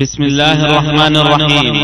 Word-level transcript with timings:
بسم 0.00 0.22
الله 0.22 0.64
الرحمن 0.66 1.16
الرحيم. 1.16 1.74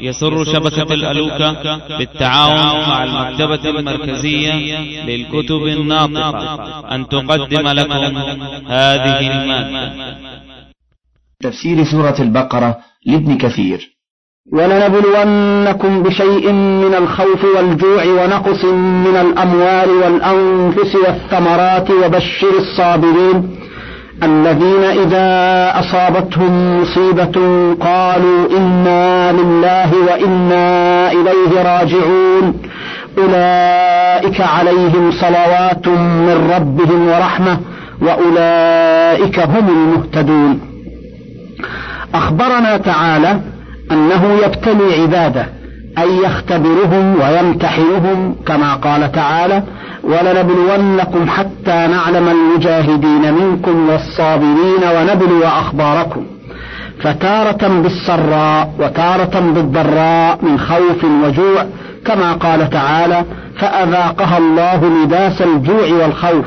يسر 0.00 0.44
شبكة 0.44 0.94
الألوكة 0.94 1.80
بالتعاون 1.98 2.88
مع 2.88 3.04
المكتبة 3.04 3.70
المركزية 3.70 4.52
للكتب 5.08 5.62
الناطقة. 5.66 6.94
أن 6.94 7.08
تقدم 7.08 7.68
لكم 7.68 8.16
هذه 8.66 9.20
المادة 9.32 10.16
تفسير 11.42 11.84
سورة 11.84 12.16
البقرة 12.20 12.78
لابن 13.06 13.38
كثير. 13.38 13.80
ولنبلونكم 14.52 16.02
بشيء 16.02 16.52
من 16.52 16.94
الخوف 16.94 17.44
والجوع 17.44 18.04
ونقص 18.04 18.64
من 19.04 19.16
الأموال 19.16 19.90
والأنفس 19.90 20.94
والثمرات 20.94 21.90
وبشر 21.90 22.58
الصابرين. 22.58 23.67
الذين 24.22 24.84
إذا 24.84 25.72
أصابتهم 25.80 26.80
مصيبة 26.82 27.36
قالوا 27.80 28.58
إنا 28.58 29.32
لله 29.32 29.90
وإنا 29.94 31.12
إليه 31.12 31.62
راجعون. 31.62 32.62
أولئك 33.18 34.40
عليهم 34.40 35.10
صلوات 35.10 35.88
من 35.88 36.50
ربهم 36.54 37.08
ورحمة 37.08 37.58
وأولئك 38.02 39.38
هم 39.38 39.68
المهتدون. 39.68 40.60
أخبرنا 42.14 42.76
تعالى 42.76 43.40
أنه 43.92 44.38
يبتلي 44.44 45.02
عباده. 45.02 45.57
أي 46.00 46.16
يختبرهم 46.24 47.16
ويمتحنهم 47.20 48.36
كما 48.46 48.74
قال 48.74 49.12
تعالى 49.12 49.62
ولنبلونكم 50.04 51.28
حتى 51.28 51.86
نعلم 51.86 52.28
المجاهدين 52.28 53.34
منكم 53.34 53.88
والصابرين 53.88 54.82
ونبلو 54.96 55.44
أخباركم 55.44 56.26
فتارة 57.00 57.68
بالسراء 57.82 58.70
وتارة 58.78 59.40
بالضراء 59.54 60.38
من 60.42 60.58
خوف 60.58 61.04
وجوع 61.04 61.64
كما 62.04 62.32
قال 62.32 62.70
تعالى 62.70 63.24
فأذاقها 63.56 64.38
الله 64.38 65.04
لباس 65.04 65.42
الجوع 65.42 65.92
والخوف 66.02 66.46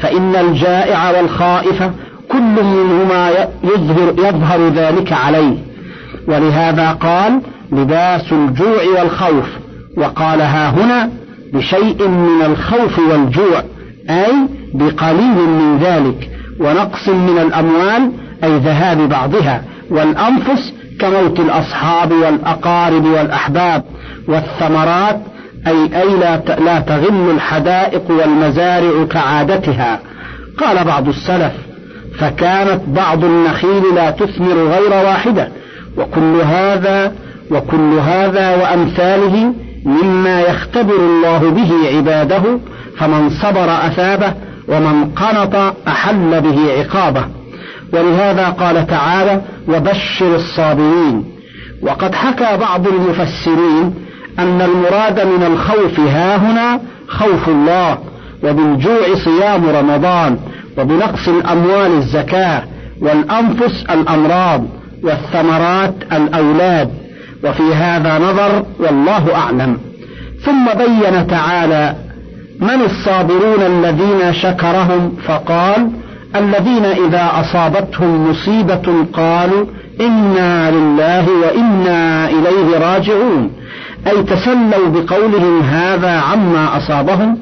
فإن 0.00 0.36
الجائع 0.36 1.10
والخائف 1.10 1.82
كل 2.28 2.64
منهما 2.64 3.30
يظهر, 3.64 4.14
يظهر 4.18 4.68
ذلك 4.68 5.12
عليه 5.12 5.56
ولهذا 6.28 6.90
قال 6.90 7.40
لباس 7.72 8.32
الجوع 8.32 8.84
والخوف 8.98 9.46
وقال 9.96 10.40
ها 10.40 10.70
هنا 10.70 11.10
بشيء 11.52 12.08
من 12.08 12.42
الخوف 12.46 12.98
والجوع 12.98 13.62
أي 14.10 14.32
بقليل 14.74 15.48
من 15.48 15.78
ذلك 15.78 16.30
ونقص 16.60 17.08
من 17.08 17.38
الأموال 17.38 18.12
أي 18.44 18.58
ذهاب 18.58 19.08
بعضها 19.08 19.62
والأنفس 19.90 20.72
كموت 21.00 21.40
الأصحاب 21.40 22.12
والأقارب 22.12 23.04
والأحباب 23.04 23.84
والثمرات 24.28 25.20
أي 25.66 26.02
أي 26.02 26.16
لا 26.16 26.36
لا 26.64 26.80
تغل 26.80 27.30
الحدائق 27.30 28.10
والمزارع 28.10 29.04
كعادتها. 29.04 30.00
قال 30.58 30.84
بعض 30.84 31.08
السلف 31.08 31.52
فكانت 32.18 32.80
بعض 32.86 33.24
النخيل 33.24 33.82
لا 33.94 34.10
تثمر 34.10 34.54
غير 34.54 35.06
واحدة 35.06 35.48
وكل 35.96 36.40
هذا 36.40 37.12
وكل 37.50 37.98
هذا 37.98 38.56
وأمثاله 38.56 39.54
مما 39.84 40.40
يختبر 40.40 40.96
الله 40.96 41.50
به 41.50 41.96
عباده 41.96 42.42
فمن 42.96 43.30
صبر 43.30 43.86
أثابه 43.86 44.32
ومن 44.68 45.04
قنط 45.04 45.74
أحل 45.88 46.40
به 46.40 46.72
عقابه. 46.78 47.24
ولهذا 47.92 48.48
قال 48.48 48.86
تعالى 48.86 49.40
وبشر 49.68 50.34
الصابرين. 50.34 51.24
وقد 51.82 52.14
حكى 52.14 52.56
بعض 52.56 52.88
المفسرين 52.88 53.94
أن 54.38 54.60
المراد 54.60 55.20
من 55.20 55.42
الخوف 55.46 56.00
ها 56.00 56.36
هنا 56.36 56.80
خوف 57.08 57.48
الله 57.48 57.98
وبالجوع 58.44 59.14
صيام 59.24 59.68
رمضان 59.68 60.38
وبنقص 60.78 61.28
الأموال 61.28 61.92
الزكاة 61.92 62.62
والأنفس 63.00 63.84
الأمراض 63.90 64.64
والثمرات 65.02 65.94
الأولاد. 66.12 67.03
وفي 67.44 67.74
هذا 67.74 68.18
نظر 68.18 68.64
والله 68.78 69.34
أعلم. 69.34 69.78
ثم 70.44 70.64
بين 70.78 71.26
تعالى 71.26 71.94
من 72.60 72.80
الصابرون 72.84 73.62
الذين 73.62 74.32
شكرهم 74.32 75.16
فقال 75.26 75.90
الذين 76.36 76.84
إذا 76.84 77.30
أصابتهم 77.40 78.30
مصيبة 78.30 79.06
قالوا 79.12 79.66
إنا 80.00 80.70
لله 80.70 81.26
وإنا 81.30 82.28
إليه 82.28 82.78
راجعون. 82.78 83.50
أي 84.06 84.22
تسلوا 84.22 84.88
بقولهم 84.88 85.60
هذا 85.60 86.10
عما 86.10 86.76
أصابهم 86.76 87.38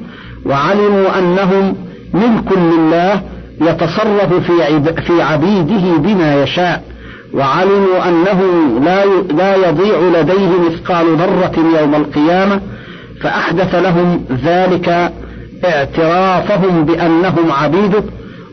وعلموا 0.46 1.18
أنهم 1.18 1.76
ملك 2.14 2.52
لله 2.58 3.22
يتصرف 3.60 4.34
في 5.06 5.22
عبيده 5.22 5.98
بما 5.98 6.42
يشاء. 6.42 6.91
وعلموا 7.34 8.08
أنه 8.08 8.42
لا 8.84 9.04
لا 9.32 9.68
يضيع 9.68 10.20
لديه 10.20 10.50
مثقال 10.66 11.16
ذرة 11.16 11.80
يوم 11.80 11.94
القيامة 11.94 12.60
فأحدث 13.20 13.74
لهم 13.74 14.24
ذلك 14.44 15.12
اعترافهم 15.64 16.84
بأنهم 16.84 17.52
عبيده 17.62 18.04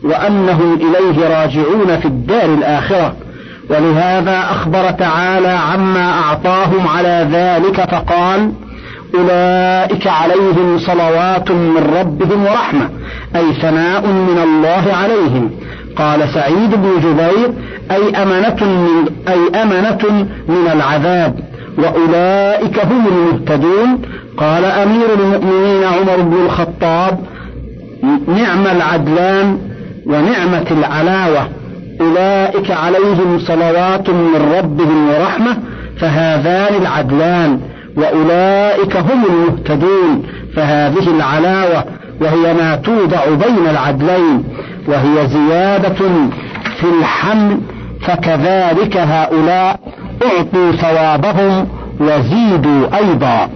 وأنهم 0.04 0.74
إليه 0.74 1.40
راجعون 1.40 2.00
في 2.00 2.06
الدار 2.06 2.44
الآخرة. 2.44 3.14
ولهذا 3.70 4.38
أخبر 4.50 4.90
تعالى 4.90 5.48
عما 5.48 6.10
أعطاهم 6.10 6.88
على 6.88 7.28
ذلك 7.32 7.90
فقال 7.90 8.52
أولئك 9.14 10.06
عليهم 10.06 10.78
صلوات 10.78 11.50
من 11.50 11.92
ربهم 11.98 12.44
ورحمة 12.44 12.88
أي 13.36 13.54
ثناء 13.54 14.06
من 14.06 14.38
الله 14.42 14.92
عليهم. 15.02 15.50
قال 15.96 16.28
سعيد 16.34 16.70
بن 16.70 17.00
جبير 17.00 17.52
أي 17.90 18.22
أمنة 18.22 18.64
من 18.64 19.08
أي 19.28 19.62
أمنة 19.62 20.26
من 20.48 20.70
العذاب 20.72 21.34
وأولئك 21.78 22.78
هم 22.84 23.06
المهتدون. 23.06 24.02
قال 24.36 24.64
أمير 24.64 25.06
المؤمنين 25.18 25.84
عمر 25.84 26.16
بن 26.22 26.44
الخطاب 26.44 27.18
نعم 28.28 28.66
العدلان 28.66 29.58
ونعمة 30.06 30.66
العلاوة 30.70 31.48
أولئك 32.00 32.70
عليهم 32.70 33.38
صلوات 33.38 34.10
من 34.10 34.52
ربهم 34.58 35.08
ورحمة 35.08 35.56
فهذان 35.98 36.82
العدلان 36.82 37.60
وأولئك 37.96 38.96
هم 38.96 39.24
المهتدون 39.30 40.22
فهذه 40.56 41.10
العلاوة 41.16 41.84
وهي 42.20 42.54
ما 42.54 42.76
توضع 42.76 43.24
بين 43.24 43.66
العدلين 43.70 44.44
وهي 44.88 45.28
زيادة 45.28 45.94
في 46.80 46.86
الحمل 47.00 47.60
فكذلك 48.00 48.96
هؤلاء 48.96 49.80
أعطوا 50.22 50.72
ثوابهم 50.72 51.68
وزيدوا 52.00 52.96
أيضا. 52.96 53.48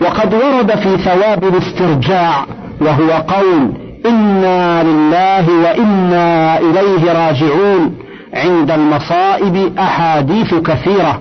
وقد 0.00 0.34
ورد 0.34 0.74
في 0.74 0.98
ثواب 0.98 1.44
الاسترجاع 1.44 2.46
وهو 2.80 3.10
قول 3.10 3.72
إنا 4.06 4.82
لله 4.82 5.50
وإنا 5.50 6.58
إليه 6.58 7.12
راجعون. 7.12 7.94
عند 8.34 8.70
المصائب 8.70 9.78
أحاديث 9.78 10.54
كثيرة. 10.54 11.20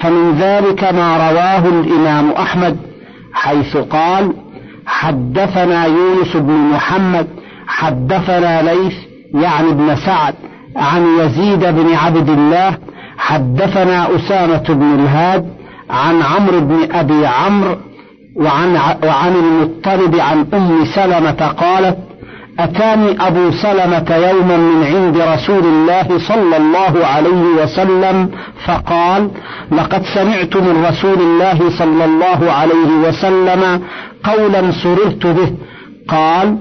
فمن 0.00 0.38
ذلك 0.40 0.84
ما 0.84 1.16
رواه 1.16 1.68
الإمام 1.68 2.30
أحمد 2.30 2.76
حيث 3.32 3.76
قال 3.76 4.32
حدثنا 5.00 5.84
يونس 5.84 6.36
بن 6.36 6.52
محمد 6.52 7.26
حدثنا 7.66 8.62
ليث 8.62 8.94
يعني 9.34 9.68
ابن 9.70 9.96
سعد 9.96 10.34
عن 10.76 11.06
يزيد 11.20 11.60
بن 11.60 11.94
عبد 11.94 12.28
الله 12.28 12.78
حدثنا 13.18 14.16
أسامة 14.16 14.64
بن 14.68 14.94
الهاد 14.94 15.46
عن 15.90 16.22
عمرو 16.22 16.60
بن 16.60 16.92
أبي 16.92 17.26
عمرو 17.26 17.76
وعن, 18.36 18.74
وعن 19.04 19.34
المضطرب 19.34 20.16
عن 20.16 20.46
أم 20.54 20.84
سلمة 20.84 21.46
قالت 21.56 21.98
أتاني 22.58 23.16
أبو 23.20 23.50
سلمة 23.50 24.16
يوما 24.16 24.56
من 24.56 24.84
عند 24.84 25.16
رسول 25.16 25.64
الله 25.64 26.18
صلى 26.18 26.56
الله 26.56 27.06
عليه 27.06 27.42
وسلم 27.62 28.30
فقال 28.66 29.30
لقد 29.72 30.02
سمعت 30.14 30.56
من 30.56 30.84
رسول 30.88 31.20
الله 31.20 31.70
صلى 31.78 32.04
الله 32.04 32.52
عليه 32.52 33.08
وسلم 33.08 33.82
قولا 34.24 34.70
سررت 34.72 35.26
به 35.26 35.52
قال 36.08 36.58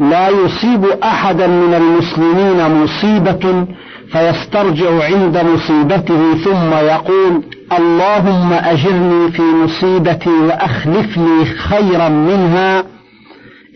لا 0.00 0.28
يصيب 0.28 0.84
أحدا 1.04 1.46
من 1.46 1.74
المسلمين 1.74 2.82
مصيبة 2.82 3.66
فيسترجع 4.12 5.04
عند 5.04 5.38
مصيبته 5.54 6.34
ثم 6.44 6.72
يقول 6.86 7.42
اللهم 7.78 8.52
أجرني 8.52 9.30
في 9.32 9.42
مصيبتي 9.42 10.30
وأخلفني 10.30 11.44
خيرا 11.44 12.08
منها 12.08 12.84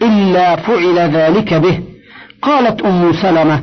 إلا 0.05 0.57
فعل 0.57 0.99
ذلك 0.99 1.55
به. 1.55 1.79
قالت 2.43 2.83
أم 2.83 3.13
سلمة 3.13 3.63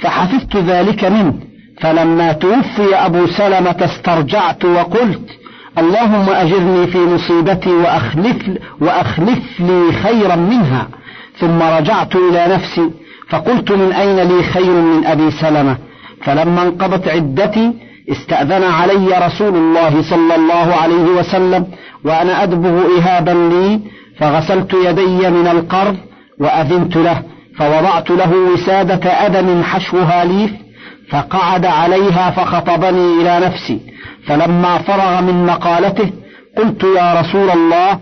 فحفظت 0.00 0.56
ذلك 0.56 1.04
منه 1.04 1.34
فلما 1.80 2.32
توفي 2.32 2.94
أبو 2.94 3.26
سلمة 3.26 3.76
استرجعت 3.80 4.64
وقلت 4.64 5.30
اللهم 5.78 6.30
أجرني 6.30 6.86
في 6.86 6.98
مصيبتي 6.98 7.70
وأخلف, 7.70 8.36
وأخلف 8.80 9.60
لي 9.60 9.92
خيرا 9.92 10.36
منها 10.36 10.88
ثم 11.38 11.62
رجعت 11.62 12.16
إلى 12.16 12.54
نفسي 12.54 12.90
فقلت 13.28 13.72
من 13.72 13.92
أين 13.92 14.16
لي 14.16 14.42
خير 14.42 14.72
من 14.72 15.06
أبي 15.06 15.30
سلمة؟ 15.30 15.76
فلما 16.20 16.62
انقضت 16.62 17.08
عدتي 17.08 17.72
استأذن 18.10 18.62
علي 18.64 19.26
رسول 19.26 19.56
الله 19.56 20.02
صلى 20.02 20.34
الله 20.34 20.74
عليه 20.74 21.04
وسلم 21.18 21.66
وأنا 22.04 22.42
أدبغ 22.42 22.82
إهابا 22.98 23.30
لي 23.30 23.80
فغسلت 24.18 24.74
يدي 24.74 25.30
من 25.30 25.46
القرض 25.46 25.96
وأذنت 26.40 26.96
له 26.96 27.22
فوضعت 27.58 28.10
له 28.10 28.32
وسادة 28.54 29.10
أدم 29.26 29.62
حشوها 29.62 30.24
ليف 30.24 30.50
فقعد 31.10 31.66
عليها 31.66 32.30
فخطبني 32.30 33.20
إلى 33.20 33.46
نفسي. 33.46 33.80
فلما 34.26 34.78
فرغ 34.78 35.20
من 35.20 35.46
مقالته 35.46 36.10
قلت 36.58 36.84
يا 36.84 37.20
رسول 37.20 37.50
الله 37.50 37.98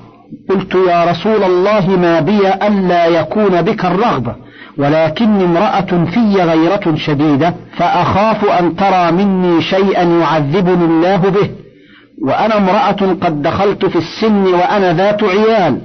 قلت 0.50 0.75
يا 0.75 1.05
رسول 1.05 1.44
الله 1.44 1.97
ما 1.97 2.20
بي 2.20 2.49
ألا 2.49 3.06
يكون 3.06 3.62
بك 3.62 3.85
الرغبة. 3.85 4.35
ولكني 4.78 5.44
امرأة 5.44 6.05
في 6.05 6.43
غيرة 6.43 6.94
شديدة 6.96 7.55
فأخاف 7.76 8.44
أن 8.44 8.76
ترى 8.76 9.12
مني 9.12 9.62
شيئا 9.62 10.02
يعذبني 10.02 10.84
الله 10.84 11.17
به. 11.17 11.50
وأنا 12.22 12.56
امرأة 12.56 13.17
قد 13.22 13.43
دخلت 13.43 13.87
في 13.87 13.96
السن 13.96 14.46
وأنا 14.55 14.93
ذات 14.93 15.25
عيال. 15.25 15.81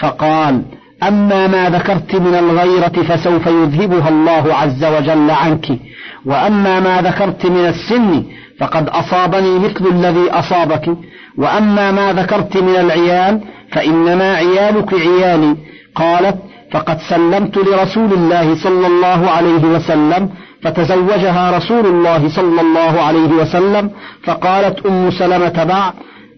فقال 0.00 0.62
أما 1.02 1.46
ما 1.46 1.70
ذكرت 1.70 2.16
من 2.16 2.34
الغيرة 2.34 3.02
فسوف 3.02 3.46
يذهبها 3.46 4.08
الله 4.08 4.54
عز 4.54 4.84
وجل 4.84 5.30
عنك. 5.30 5.66
وأما 6.26 6.80
ما 6.80 7.02
ذكرت 7.02 7.46
من 7.46 7.66
السن 7.66 8.24
فقد 8.58 8.88
أصابني 8.88 9.58
مثل 9.58 9.86
الذي 9.86 10.30
أصابك. 10.30 10.96
وأما 11.38 11.90
ما 11.90 12.12
ذكرت 12.12 12.56
من 12.56 12.76
العيال 12.76 13.40
فإنما 13.72 14.34
عيالك 14.34 14.94
عيالي 14.94 15.56
قالت 15.94 16.36
فقد 16.72 16.98
سلمت 17.08 17.58
لرسول 17.58 18.12
الله 18.12 18.54
صلى 18.54 18.86
الله 18.86 19.30
عليه 19.30 19.64
وسلم 19.64 20.30
فتزوجها 20.62 21.56
رسول 21.56 21.86
الله 21.86 22.28
صلى 22.28 22.60
الله 22.60 23.02
عليه 23.02 23.28
وسلم 23.28 23.90
فقالت 24.22 24.86
أم 24.86 25.10
سلمة 25.10 25.64
بعد 25.64 25.92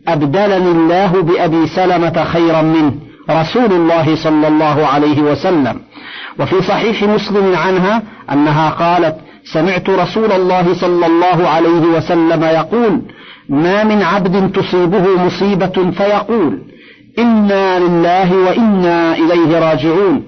أبدلني 0.08 0.70
الله 0.70 1.23
بأبي 1.23 1.67
سلمة 1.67 2.25
خيرا 2.25 2.62
منه 2.62 2.93
رسول 3.31 3.73
الله 3.73 4.17
صلى 4.17 4.49
الله 4.49 4.87
عليه 4.87 5.23
وسلم. 5.23 5.81
وفي 6.40 6.62
صحيح 6.62 7.02
مسلم 7.02 7.56
عنها 7.56 8.02
أنها 8.32 8.70
قالت 8.70 9.17
سمعت 9.44 9.90
رسول 9.90 10.32
الله 10.32 10.75
صلى 10.75 11.06
الله 11.06 11.49
عليه 11.49 11.81
وسلم 11.96 12.44
يقول 12.44 13.02
ما 13.49 13.84
من 13.84 14.02
عبد 14.02 14.52
تصيبه 14.52 15.25
مصيبة 15.26 15.90
فيقول. 15.99 16.71
إنا 17.19 17.79
لله 17.79 18.37
وإنا 18.37 19.14
إليه 19.17 19.59
راجعون. 19.59 20.23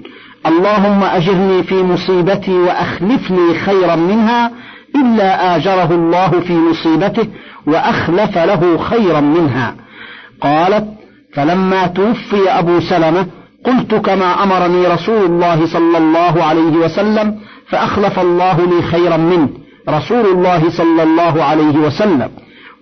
اللهم 0.46 1.02
أجرني 1.02 1.62
في 1.62 1.82
مصيبتي 1.82 2.52
وأخلف 2.52 3.30
لي 3.30 3.58
خيرا 3.58 3.96
منها 3.96 4.50
إلا 4.96 5.56
آجره 5.56 5.94
الله 5.94 6.30
في 6.40 6.52
مصيبته 6.52 7.26
وأخلف 7.66 8.38
له 8.38 8.78
خيرا 8.78 9.20
منها. 9.20 9.74
قالت 10.40 10.88
فلما 11.34 11.86
توفي 11.86 12.50
أبو 12.50 12.80
سلمة 12.80 13.26
قلت 13.66 13.94
كما 13.94 14.42
أمرني 14.42 14.86
رسول 14.86 15.24
الله 15.24 15.66
صلى 15.66 15.98
الله 15.98 16.44
عليه 16.44 16.76
وسلم 16.84 17.38
فأخلف 17.68 18.18
الله 18.18 18.56
لي 18.66 18.82
خيرا 18.82 19.16
منه 19.16 19.48
رسول 19.88 20.26
الله 20.26 20.70
صلى 20.70 21.02
الله 21.02 21.44
عليه 21.44 21.78
وسلم. 21.78 22.30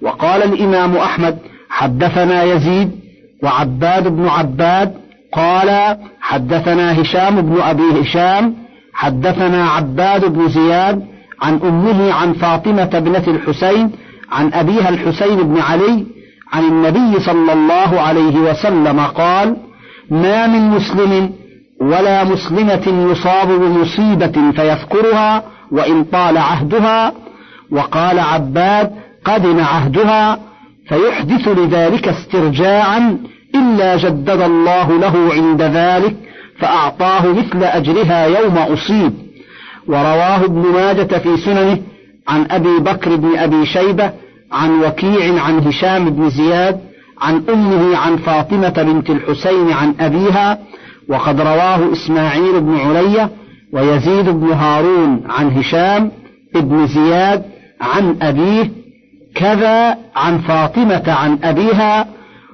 وقال 0.03 0.43
الإمام 0.43 0.97
أحمد 0.97 1.39
حدثنا 1.71 2.43
يزيد 2.43 3.02
وعباد 3.43 4.09
بن 4.09 4.29
عباد 4.29 4.95
قال 5.33 5.97
حدثنا 6.21 7.03
هشام 7.03 7.41
بن 7.41 7.61
أبي 7.61 7.83
هشام 8.01 8.55
حدثنا 8.95 9.69
عباد 9.71 10.25
بن 10.25 10.49
زياد 10.49 11.03
عن 11.43 11.61
أمه 11.65 12.13
عن 12.13 12.33
فاطمة 12.33 12.91
ابنة 12.95 13.25
الحسين 13.29 13.91
عن 14.33 14.53
أبيها 14.53 14.89
الحسين 14.89 15.37
بن 15.37 15.61
علي 15.61 16.05
عن 16.53 16.65
النبي 16.65 17.21
صلى 17.21 17.53
الله 17.53 18.01
عليه 18.01 18.37
وسلم 18.37 19.01
قال 19.01 19.57
ما 20.11 20.47
من 20.47 20.71
مسلم 20.71 21.31
ولا 21.81 22.25
مسلمة 22.25 23.11
يصاب 23.13 23.49
بمصيبة 23.49 24.53
فيذكرها 24.53 25.43
وإن 25.73 26.05
طال 26.05 26.39
عهدها. 26.39 27.13
وقال 27.71 28.19
عباد 28.19 28.91
قدم 29.25 29.61
عهدها 29.61 30.39
فيحدث 30.89 31.49
لذلك 31.49 32.09
استرجاعا 32.09 33.19
إلا 33.55 33.97
جدد 33.97 34.41
الله 34.43 34.99
له 34.99 35.35
عند 35.35 35.63
ذلك 35.63 36.17
فأعطاه 36.59 37.33
مثل 37.33 37.65
أجرها 37.65 38.27
يوم 38.27 38.59
أصيب. 38.59 39.13
ورواه 39.87 40.45
ابن 40.45 40.61
ماجة 40.61 41.19
في 41.19 41.37
سننه 41.37 41.79
عن 42.29 42.47
أبي 42.51 42.79
بكر 42.79 43.17
بن 43.17 43.39
أبي 43.39 43.67
شيبة 43.67 44.13
عن 44.53 44.85
وكيع 44.85 45.43
عن 45.43 45.59
هشام 45.59 46.11
بن 46.11 46.31
زياد 46.31 46.81
عن 47.21 47.43
أمه 47.49 47.97
عن 47.97 48.17
فاطمة 48.17 48.69
بنت 48.69 49.11
الحسين 49.11 49.73
عن 49.73 49.95
أبيها 50.01 50.59
وقد 51.09 51.41
رواه 51.41 51.93
إسماعيل 51.93 52.61
بن 52.61 52.77
علية 52.77 53.31
ويزيد 53.73 54.29
بن 54.29 54.53
هارون 54.53 55.23
عن 55.29 55.51
هشام 55.51 56.11
بن 56.55 56.87
زياد 56.87 57.43
عن 57.81 58.17
أبيه 58.23 58.71
كذا 59.35 59.97
عن 60.17 60.39
فاطمة 60.39 61.03
عن 61.07 61.39
أبيها 61.45 62.07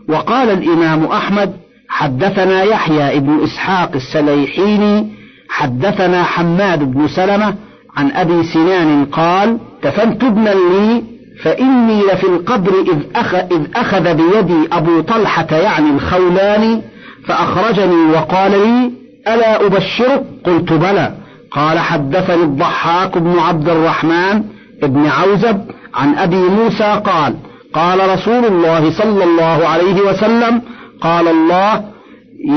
وقال 0.08 0.50
الإمام 0.50 1.04
أحمد 1.04 1.52
حدثنا 1.88 2.62
يحيى 2.62 3.20
بن 3.20 3.42
إسحاق 3.44 3.90
السليحيني 3.94 5.12
حدثنا 5.48 6.22
حماد 6.22 6.92
بن 6.92 7.08
سلمة 7.08 7.54
عن 7.96 8.12
أبي 8.12 8.42
سنان 8.42 9.04
قال 9.04 9.58
دفنت 9.84 10.24
ابنا 10.24 10.50
لي 10.50 11.02
فإني 11.42 12.02
لفي 12.02 12.26
القبر 12.26 12.72
إذ 12.80 12.98
أخذ, 13.16 13.36
إذ 13.36 13.66
أخذ 13.76 14.14
بيدي 14.14 14.68
أبو 14.72 15.00
طلحة 15.00 15.56
يعني 15.56 15.90
الخولاني 15.90 16.82
فأخرجني 17.26 18.10
وقال 18.12 18.50
لي 18.50 18.92
ألا 19.34 19.66
أبشرك؟ 19.66 20.24
قلت 20.44 20.72
بلى. 20.72 21.14
قال 21.50 21.78
حدثني 21.78 22.42
الضحاك 22.42 23.18
بن 23.18 23.38
عبد 23.38 23.68
الرحمن 23.68 24.44
بن 24.82 25.06
عوزب 25.06 25.60
عن 25.94 26.14
أبي 26.14 26.36
موسى 26.36 27.02
قال 27.04 27.34
قال 27.74 28.10
رسول 28.10 28.44
الله 28.44 28.90
صلى 28.90 29.24
الله 29.24 29.68
عليه 29.68 30.00
وسلم 30.00 30.62
قال 31.00 31.28
الله 31.28 31.84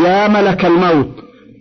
يا 0.06 0.28
ملك 0.28 0.66
الموت 0.66 1.12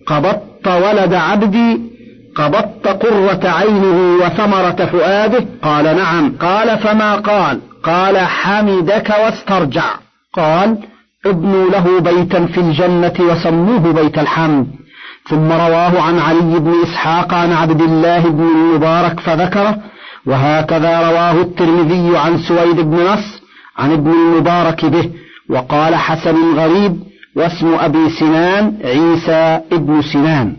قبضت 0.07 0.69
ولد 0.69 1.15
عبدي 1.15 1.91
قبضت 2.37 2.89
قرة 2.89 3.49
عينه 3.49 4.17
وثمرة 4.25 4.89
فؤاده. 4.93 5.47
قال 5.63 5.85
نعم. 5.97 6.37
قال 6.41 6.79
فما 6.79 7.15
قال؟ 7.15 7.61
قال 7.83 8.19
حمدك 8.19 9.15
واسترجع. 9.25 9.95
قال 10.33 10.79
ابنوا 11.27 11.71
له 11.71 12.01
بيتا 12.01 12.47
في 12.47 12.59
الجنة 12.59 13.15
وسموه 13.21 13.93
بيت 13.93 14.19
الحمد. 14.19 14.67
ثم 15.29 15.53
رواه 15.53 16.01
عن 16.01 16.19
علي 16.19 16.59
بن 16.59 16.75
إسحاق 16.83 17.35
عن 17.35 17.53
عبد 17.53 17.81
الله 17.83 18.21
بن 18.21 18.43
المبارك 18.43 19.21
فذكره. 19.21 19.79
وهكذا 20.27 21.11
رواه 21.11 21.41
الترمذي 21.41 22.19
عن 22.19 22.39
سويد 22.39 22.77
بن 22.77 22.97
نصر 22.97 23.41
عن 23.79 23.93
ابن 23.93 24.11
المبارك 24.11 24.85
به 24.85 25.11
وقال 25.51 25.95
حسن 25.95 26.55
غريب 26.55 27.03
واسم 27.37 27.75
أبي 27.75 28.11
سنان 28.11 28.77
عيسى 28.85 29.61
ابن 29.73 30.03
سنان. 30.03 30.57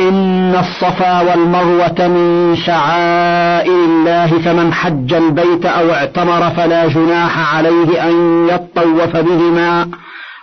إن 0.00 0.54
الصفا 0.54 1.20
والمروة 1.20 2.08
من 2.08 2.56
شعائر 2.56 3.84
الله 3.84 4.26
فمن 4.26 4.72
حج 4.72 5.14
البيت 5.14 5.66
أو 5.66 5.90
اعتمر 5.90 6.50
فلا 6.50 6.88
جناح 6.88 7.54
عليه 7.54 8.08
أن 8.08 8.48
يطوف 8.48 9.16
بهما 9.16 9.88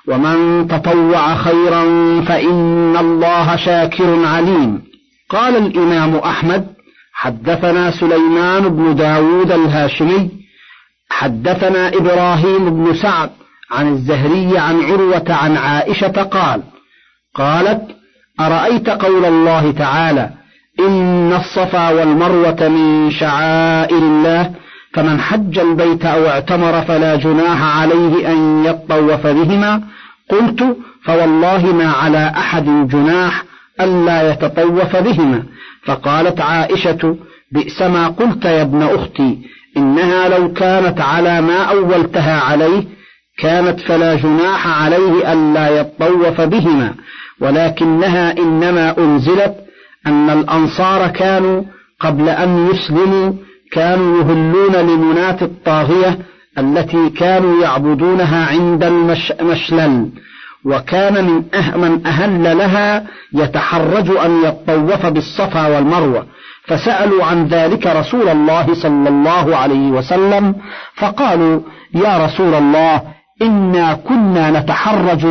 ومن 0.08 0.68
تطوع 0.68 1.36
خيرا 1.36 1.84
فإن 2.22 2.98
الله 2.98 3.56
شاكر 3.56 4.26
عليم. 4.26 4.82
قال 5.30 5.56
الإمام 5.56 6.16
أحمد 6.16 6.77
حدثنا 7.20 7.92
سليمان 7.92 8.70
بن 8.70 8.96
داود 8.96 9.52
الهاشمي 9.52 10.30
حدثنا 11.10 11.88
إبراهيم 11.88 12.70
بن 12.70 12.96
سعد 12.96 13.30
عن 13.72 13.88
الزهري 13.94 14.58
عن 14.58 14.82
عروة 14.84 15.26
عن 15.30 15.58
عائشة 15.58 16.24
قال 16.24 16.62
قالت 17.36 17.82
أرأيت 18.40 18.90
قول 18.90 19.26
الله 19.26 19.72
تعالى 19.72 20.30
إن 20.80 21.34
الصفا 21.34 21.90
والمروة 21.90 22.68
من 22.68 23.12
شعائر 23.12 23.98
الله 23.98 24.52
فمن 24.94 25.20
حج 25.20 25.60
البيت 25.60 26.06
أو 26.06 26.28
اعتمر 26.28 26.82
فلا 26.82 27.16
جناح 27.16 27.78
عليه 27.80 28.32
أن 28.32 28.66
يطوف 28.66 29.28
بهما. 29.28 29.84
قلت 30.30 30.78
فوالله 31.04 31.74
ما 31.74 31.92
على 31.92 32.34
أحد 32.38 32.88
جناح 32.88 33.44
ألا 33.82 34.32
يتطوف 34.32 34.96
بهما. 34.96 35.44
فقالت 35.88 36.42
عائشة 36.42 37.18
بئس 37.52 37.82
ما 37.82 38.08
قلت 38.08 38.46
يا 38.46 38.62
ابن 38.62 38.82
أختي 38.82 39.38
إنها 39.78 40.30
لو 40.30 40.54
كانت 40.54 41.02
على 41.02 41.42
ما 41.42 41.64
أولتها 41.64 42.40
عليه 42.40 42.84
كانت 43.40 43.80
فلا 43.80 44.16
جناح 44.16 44.82
عليه 44.84 45.34
ألا 45.34 45.70
يطوف 45.70 46.42
بهما 46.42 46.94
ولكنها 47.42 48.38
إنما 48.38 48.98
أنزلت 48.98 49.56
أن 50.08 50.30
الأنصار 50.30 51.08
كانوا 51.08 51.64
قبل 52.00 52.30
أن 52.30 52.70
يسلموا 52.72 53.34
كانوا 53.72 54.20
يهلون 54.20 54.76
لمناة 54.76 55.38
الطاغية 55.42 56.20
التي 56.58 57.10
كانوا 57.10 57.62
يعبدونها 57.62 58.46
عند 58.46 58.84
المشلل 58.84 60.10
وكان 60.68 61.26
من 61.26 61.44
أه 61.54 61.78
من 61.78 62.08
أهل 62.08 62.58
لها 62.58 63.04
يتحرج 63.34 64.10
أن 64.10 64.44
يطوف 64.44 65.06
بالصفا 65.06 65.68
والمروة. 65.68 66.26
فسألوا 66.68 67.26
عن 67.26 67.48
ذلك 67.48 67.88
رسول 67.88 68.30
الله 68.30 68.74
صلى 68.74 69.10
الله 69.10 69.56
عليه 69.56 69.92
وسلم 69.92 70.56
فقالوا 70.96 71.60
يا 71.96 72.26
رسول 72.26 72.54
الله 72.54 73.02
إنا 73.42 73.94
كنا 73.94 74.60
نتحرج 74.60 75.26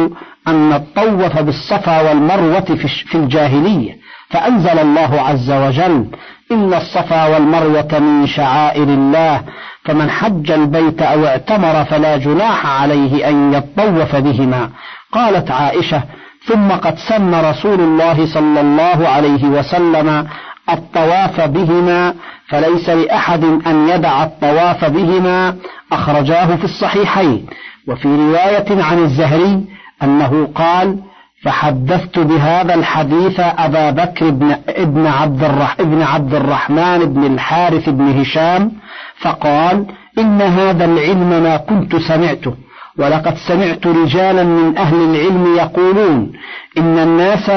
أن 0.48 0.68
نطوف 0.70 1.38
بالصفا 1.38 2.00
والمروة 2.00 2.78
في 3.10 3.14
الجاهلية 3.14 3.96
فأنزل 4.30 4.78
الله 4.78 5.20
عز 5.20 5.50
وجل 5.50 6.06
إن 6.52 6.74
الصفا 6.74 7.26
والمروة 7.26 7.98
من 7.98 8.26
شعائر 8.26 8.88
الله 8.88 9.42
فمن 9.84 10.10
حج 10.10 10.50
البيت 10.50 11.02
أو 11.02 11.26
اعتمر 11.26 11.84
فلا 11.84 12.16
جناح 12.16 12.80
عليه 12.82 13.28
أن 13.28 13.54
يطوف 13.54 14.16
بهما 14.16 14.70
قالت 15.16 15.50
عائشة 15.50 16.02
ثم 16.46 16.68
قد 16.68 16.98
سن 16.98 17.34
رسول 17.34 17.80
الله 17.80 18.26
صلى 18.26 18.60
الله 18.60 19.08
عليه 19.08 19.44
وسلم 19.44 20.26
الطواف 20.70 21.40
بهما 21.40 22.14
فليس 22.48 22.88
لأحد 22.88 23.44
أن 23.44 23.88
يدع 23.88 24.24
الطواف 24.24 24.84
بهما 24.84 25.56
أخرجاه 25.92 26.56
في 26.56 26.64
الصحيحين. 26.64 27.46
وفي 27.88 28.08
رواية 28.08 28.82
عن 28.82 28.98
الزهري 28.98 29.64
أنه 30.02 30.48
قال 30.54 30.98
فحدثت 31.44 32.18
بهذا 32.18 32.74
الحديث 32.74 33.40
أبا 33.40 33.90
بكر 33.90 34.30
بن 34.30 34.56
ابن 34.68 35.06
عبد 35.06 35.44
الرح 35.44 35.76
ابن 35.80 36.02
عبد 36.02 36.34
الرحمن 36.34 36.98
بن 36.98 37.34
الحارث 37.34 37.88
بن 37.88 38.20
هشام 38.20 38.72
فقال 39.20 39.86
إن 40.18 40.42
هذا 40.42 40.84
العلم 40.84 41.42
ما 41.42 41.56
كنت 41.56 41.96
سمعته. 41.96 42.54
ولقد 42.98 43.36
سمعت 43.48 43.86
رجالا 43.86 44.44
من 44.44 44.78
أهل 44.78 44.96
العلم 44.96 45.56
يقولون 45.56 46.32
إن 46.78 46.98
الناس 46.98 47.50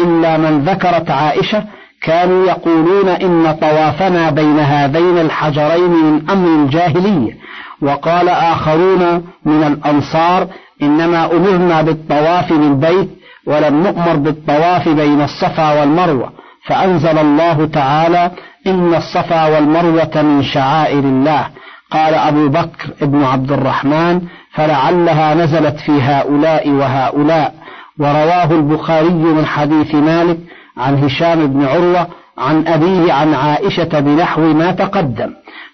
إلا 0.00 0.36
من 0.36 0.64
ذكرت 0.64 1.10
عائشة 1.10 1.64
كانوا 2.02 2.46
يقولون 2.46 3.08
إن 3.08 3.56
طوافنا 3.60 4.30
بين 4.30 4.58
هذين 4.58 5.18
الحجرين 5.18 5.90
من 5.90 6.30
أمر 6.30 6.62
الجاهلية 6.62 7.36
وقال 7.82 8.28
آخرون 8.28 9.24
من 9.44 9.62
الأنصار 9.62 10.46
إنما 10.82 11.32
أمرنا 11.32 11.82
بالطواف 11.82 12.52
للبيت 12.52 13.08
ولم 13.46 13.82
نؤمر 13.82 14.16
بالطواف 14.16 14.88
بين 14.88 15.20
الصفا 15.22 15.80
والمروة. 15.80 16.32
فأنزل 16.66 17.18
الله 17.18 17.66
تعالى 17.66 18.30
إن 18.66 18.94
الصفا 18.94 19.46
والمروة 19.46 20.22
من 20.22 20.42
شعائر 20.42 20.98
الله. 20.98 21.46
قال 21.94 22.14
أبو 22.14 22.48
بكر 22.48 22.88
ابن 23.02 23.24
عبد 23.24 23.52
الرحمن 23.52 24.20
فلعلها 24.54 25.34
نزلت 25.34 25.76
في 25.76 26.02
هؤلاء 26.02 26.68
وهؤلاء. 26.70 27.54
ورواه 27.98 28.50
البخاري 28.50 29.10
من 29.10 29.46
حديث 29.46 29.94
مالك 29.94 30.38
عن 30.76 31.04
هشام 31.04 31.46
بن 31.46 31.64
عروة 31.64 32.06
عن 32.38 32.66
أبيه 32.66 33.12
عن 33.12 33.34
عائشة 33.34 34.00
بنحو 34.00 34.52
ما 34.52 34.72
تقدم. 34.72 35.30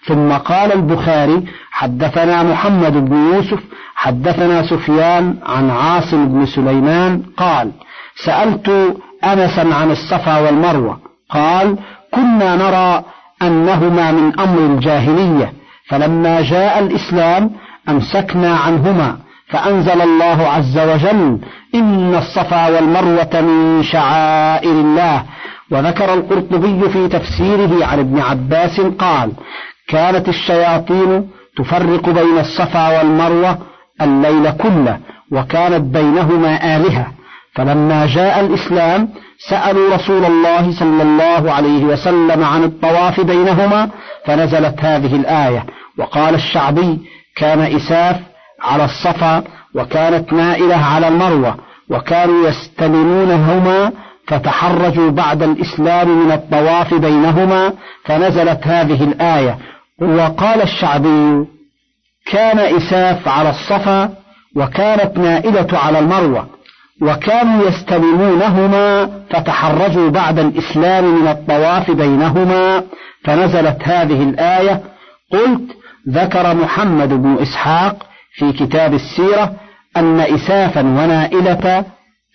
ثم 0.06 0.32
قال 0.32 0.72
البخاري 0.72 1.44
حدثنا 1.70 2.42
محمد 2.42 2.92
بن 2.92 3.16
يوسف 3.16 3.60
حدثنا 3.94 4.62
سفيان 4.62 5.36
عن 5.46 5.70
عاصم 5.70 6.28
بن 6.28 6.46
سليمان 6.46 7.22
قال 7.36 7.70
سألت 8.24 8.96
أنسا 9.24 9.74
عن 9.74 9.90
الصفا 9.90 10.38
والمروة 10.38 10.98
قال 11.30 11.76
كنا 12.14 12.56
نرى 12.56 13.04
أنهما 13.42 14.12
من 14.12 14.40
أمر 14.40 14.58
الجاهلية. 14.58 15.59
فلما 15.90 16.40
جاء 16.40 16.78
الإسلام 16.78 17.50
أمسكنا 17.88 18.56
عنهما 18.56 19.16
فأنزل 19.48 20.00
الله 20.00 20.48
عز 20.48 20.78
وجل 20.78 21.38
إن 21.74 22.14
الصفا 22.14 22.68
والمروة 22.68 23.40
من 23.40 23.82
شعائر 23.82 24.70
الله. 24.70 25.22
وذكر 25.70 26.14
القرطبي 26.14 26.88
في 26.88 27.08
تفسيره 27.08 27.86
عن 27.86 27.98
ابن 27.98 28.20
عباس 28.20 28.80
قال 28.80 29.32
كانت 29.88 30.28
الشياطين 30.28 31.28
تفرق 31.56 32.08
بين 32.10 32.38
الصفا 32.38 32.98
والمروة 32.98 33.58
الليل 34.00 34.50
كله 34.50 34.98
وكانت 35.32 35.84
بينهما 35.96 36.76
آلهة. 36.76 37.06
فلما 37.54 38.06
جاء 38.06 38.40
الإسلام 38.40 39.08
سألوا 39.48 39.94
رسول 39.94 40.24
الله 40.24 40.72
صلى 40.72 41.02
الله 41.02 41.52
عليه 41.52 41.84
وسلم 41.84 42.44
عن 42.44 42.64
الطواف 42.64 43.20
بينهما 43.20 43.90
فنزلت 44.24 44.84
هذه 44.84 45.16
الآية. 45.16 45.66
وقال 45.98 46.34
الشعبي 46.34 46.98
كان 47.36 47.60
إساف 47.60 48.16
على 48.62 48.84
الصفا 48.84 49.44
وكانت 49.74 50.32
نائلة 50.32 50.76
على 50.76 51.08
المروة 51.08 51.56
وكانوا 51.90 52.48
يستلمونهما 52.48 53.92
فتحرجوا 54.26 55.10
بعد 55.10 55.42
الإسلام 55.42 56.24
من 56.24 56.32
الطواف 56.32 56.94
بينهما 56.94 57.72
فنزلت 58.04 58.66
هذه 58.66 59.04
الآية. 59.04 59.58
وقال 60.02 60.62
الشعبي 60.62 61.46
كان 62.26 62.58
إساف 62.58 63.28
على 63.28 63.50
الصفا 63.50 64.14
وكانت 64.56 65.18
نائلة 65.18 65.78
على 65.78 65.98
المروة 65.98 66.46
وكانوا 67.02 67.68
يستلمونهما 67.68 69.10
فتحرجوا 69.30 70.10
بعد 70.10 70.38
الإسلام 70.38 71.20
من 71.20 71.28
الطواف 71.28 71.90
بينهما 71.90 72.82
فنزلت 73.24 73.82
هذه 73.82 74.22
الآية. 74.22 74.80
قلت 75.32 75.76
ذكر 76.08 76.54
محمد 76.54 77.08
بن 77.08 77.38
إسحاق 77.42 77.96
في 78.32 78.52
كتاب 78.52 78.94
السيرة 78.94 79.52
أن 79.96 80.20
إسافا 80.20 80.80
ونائلة 80.80 81.84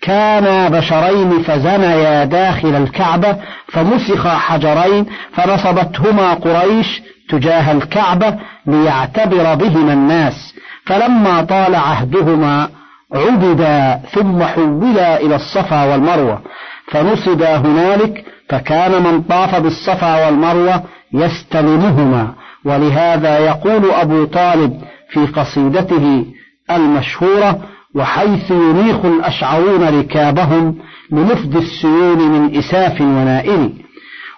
كانا 0.02 0.68
بشرين 0.68 1.42
فزنيا 1.42 2.24
داخل 2.24 2.74
الكعبة 2.74 3.36
فمسخا 3.68 4.30
حجرين 4.30 5.06
فنصبتهما 5.32 6.34
قريش 6.34 7.02
تجاه 7.28 7.72
الكعبة 7.72 8.36
ليعتبر 8.66 9.54
بهما 9.54 9.92
الناس. 9.92 10.54
فلما 10.86 11.42
طال 11.42 11.74
عهدهما 11.74 12.68
عبدا 13.14 14.00
ثم 14.12 14.42
حولا 14.42 15.20
إلى 15.20 15.36
الصفا 15.36 15.84
والمروة 15.84 16.42
فنصبا 16.86 17.56
هنالك 17.56 18.24
فكان 18.48 19.02
من 19.02 19.22
طاف 19.22 19.54
بالصفا 19.54 20.26
والمروة 20.26 20.82
يستلمهما. 21.14 22.34
ولهذا 22.64 23.38
يقول 23.38 23.90
أبو 23.90 24.24
طالب 24.24 24.80
في 25.10 25.26
قصيدته 25.26 26.26
المشهورة 26.70 27.60
وحيث 27.94 28.50
ينيخ 28.50 29.04
الأشعرون 29.04 30.00
ركابهم 30.00 30.78
لنفد 31.12 31.56
السيول 31.56 32.18
من 32.18 32.56
إساف 32.58 33.00
ونائل. 33.00 33.72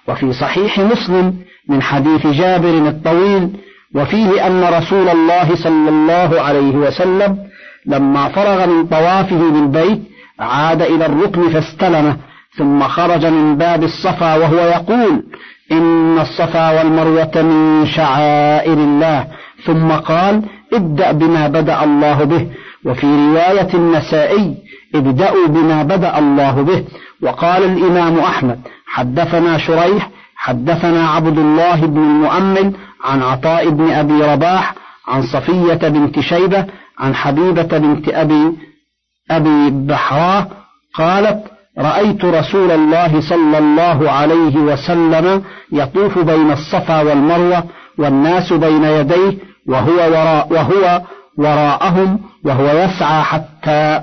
وفي 0.08 0.32
صحيح 0.32 0.78
مسلم 0.78 1.34
من 1.68 1.82
حديث 1.82 2.26
جابر 2.26 2.88
الطويل 2.88 3.50
وفيه 3.94 4.46
أن 4.46 4.64
رسول 4.64 5.08
الله 5.08 5.54
صلى 5.54 5.88
الله 5.88 6.40
عليه 6.40 6.76
وسلم 6.76 7.47
لما 7.86 8.28
فرغ 8.28 8.66
من 8.66 8.86
طوافه 8.86 9.50
بالبيت 9.50 10.02
عاد 10.40 10.82
إلى 10.82 11.06
الركن 11.06 11.48
فاستلمه 11.48 12.16
ثم 12.56 12.82
خرج 12.82 13.26
من 13.26 13.56
باب 13.56 13.84
الصفا 13.84 14.36
وهو 14.36 14.56
يقول 14.56 15.24
إن 15.72 16.18
الصفا 16.18 16.70
والمروة 16.70 17.42
من 17.42 17.86
شعائر 17.86 18.72
الله. 18.72 19.26
ثم 19.64 19.88
قال 19.92 20.42
ابدأ 20.72 21.12
بما 21.12 21.48
بدأ 21.48 21.84
الله 21.84 22.24
به. 22.24 22.46
وفي 22.84 23.06
رواية 23.06 23.74
النسائي 23.74 24.54
ابدأوا 24.94 25.46
بما 25.46 25.82
بدأ 25.82 26.18
الله 26.18 26.62
به. 26.62 26.84
وقال 27.22 27.64
الإمام 27.64 28.18
أحمد 28.18 28.60
حدثنا 28.86 29.58
شريح 29.58 30.10
حدثنا 30.36 31.08
عبد 31.08 31.38
الله 31.38 31.86
بن 31.86 31.98
المؤمل 31.98 32.72
عن 33.04 33.22
عطاء 33.22 33.68
بن 33.68 33.90
أبي 33.90 34.22
رباح 34.22 34.74
عن 35.08 35.22
صفية 35.22 35.88
بنت 35.88 36.20
شيبة 36.20 36.66
عن 36.98 37.14
حبيبة 37.14 37.78
بنت 37.78 38.08
أبي 38.08 38.56
أبي 39.30 39.70
بحراء 39.70 40.48
قالت 40.94 41.44
رأيت 41.78 42.24
رسول 42.24 42.70
الله 42.70 43.20
صلى 43.20 43.58
الله 43.58 44.10
عليه 44.10 44.56
وسلم 44.56 45.42
يطوف 45.72 46.18
بين 46.18 46.52
الصفا 46.52 47.02
والمروة 47.02 47.64
والناس 47.98 48.52
بين 48.52 48.84
يديه 48.84 49.38
وهو 49.68 49.96
وراء 49.96 50.52
وهو 50.52 51.02
وراءهم 51.38 52.20
وهو 52.44 52.66
يسعى 52.66 53.22
حتى 53.22 54.02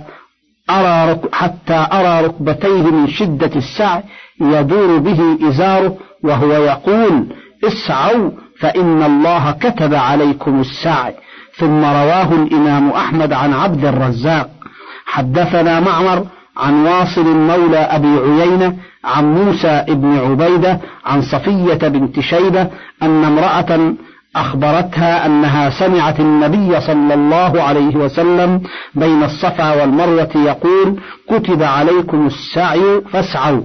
أرى 0.69 1.19
حتى 1.33 1.87
أرى 1.91 2.25
ركبتيه 2.25 2.91
من 2.91 3.07
شدة 3.07 3.51
السعي 3.55 4.03
يدور 4.41 4.97
به 4.97 5.49
إزاره 5.49 5.97
وهو 6.23 6.51
يقول 6.51 7.27
اسعوا 7.63 8.31
فإن 8.59 9.03
الله 9.03 9.51
كتب 9.51 9.93
عليكم 9.93 10.59
السعي. 10.61 11.15
ثم 11.57 11.83
رواه 11.85 12.33
الإمام 12.33 12.89
أحمد 12.89 13.33
عن 13.33 13.53
عبد 13.53 13.85
الرزاق. 13.85 14.50
حدثنا 15.05 15.79
معمر 15.79 16.25
عن 16.57 16.85
واصل 16.85 17.25
مولى 17.25 17.77
أبي 17.77 18.07
عيينة 18.07 18.75
عن 19.05 19.33
موسى 19.35 19.85
بن 19.88 20.17
عبيدة 20.17 20.79
عن 21.05 21.21
صفية 21.21 21.88
بنت 21.88 22.19
شيبة 22.19 22.67
أن 23.03 23.24
امرأة 23.24 23.93
أخبرتها 24.35 25.25
أنها 25.25 25.69
سمعت 25.69 26.19
النبي 26.19 26.81
صلى 26.81 27.13
الله 27.13 27.63
عليه 27.63 27.95
وسلم 27.95 28.62
بين 28.95 29.24
الصفا 29.24 29.81
والمروة 29.81 30.29
يقول 30.35 31.00
كتب 31.29 31.63
عليكم 31.63 32.27
السعي 32.27 33.01
فاسعوا 33.12 33.62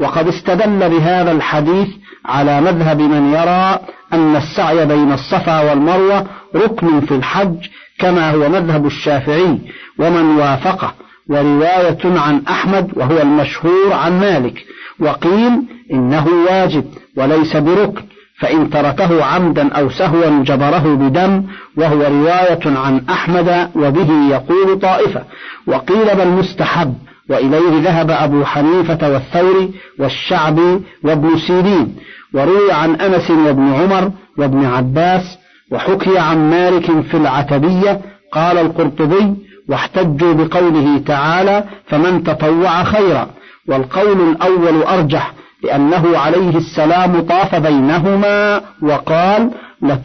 وقد 0.00 0.28
استدل 0.28 0.90
بهذا 0.90 1.32
الحديث 1.32 1.88
على 2.26 2.60
مذهب 2.60 3.00
من 3.00 3.32
يرى 3.32 3.78
أن 4.12 4.36
السعي 4.36 4.86
بين 4.86 5.12
الصفا 5.12 5.70
والمروة 5.70 6.26
ركن 6.56 7.00
في 7.00 7.14
الحج 7.14 7.56
كما 7.98 8.30
هو 8.30 8.48
مذهب 8.48 8.86
الشافعي 8.86 9.58
ومن 9.98 10.36
وافقه 10.36 10.94
ورواية 11.28 11.98
عن 12.04 12.42
أحمد 12.48 12.90
وهو 12.96 13.18
المشهور 13.22 13.92
عن 13.92 14.20
مالك 14.20 14.64
وقيل 15.00 15.52
إنه 15.92 16.26
واجب 16.50 16.84
وليس 17.16 17.56
بركن 17.56 18.02
فإن 18.38 18.70
تركه 18.70 19.24
عمدا 19.24 19.72
أو 19.72 19.90
سهوا 19.90 20.42
جبره 20.44 20.94
بدم 20.94 21.42
وهو 21.76 22.02
رواية 22.02 22.78
عن 22.78 23.04
أحمد 23.10 23.70
وبه 23.76 24.28
يقول 24.30 24.78
طائفة 24.78 25.22
وقيل 25.66 26.14
بل 26.16 26.28
مستحب 26.28 26.94
وإليه 27.28 27.82
ذهب 27.82 28.10
أبو 28.10 28.44
حنيفة 28.44 29.12
والثوري 29.12 29.70
والشعبي 29.98 30.80
وابن 31.02 31.38
سيرين 31.38 31.96
وروي 32.34 32.72
عن 32.72 32.94
أنس 32.94 33.30
وابن 33.30 33.72
عمر 33.72 34.10
وابن 34.38 34.64
عباس 34.64 35.38
وحكي 35.72 36.18
عن 36.18 36.50
مالك 36.50 37.00
في 37.00 37.16
العتبية 37.16 38.00
قال 38.32 38.58
القرطبي 38.58 39.34
واحتجوا 39.68 40.32
بقوله 40.32 40.98
تعالى 41.06 41.64
فمن 41.86 42.24
تطوع 42.24 42.84
خيرا 42.84 43.30
والقول 43.68 44.28
الأول 44.30 44.82
أرجح 44.82 45.32
لأنه 45.62 46.18
عليه 46.18 46.56
السلام 46.56 47.20
طاف 47.20 47.54
بينهما 47.54 48.60
وقال 48.82 49.50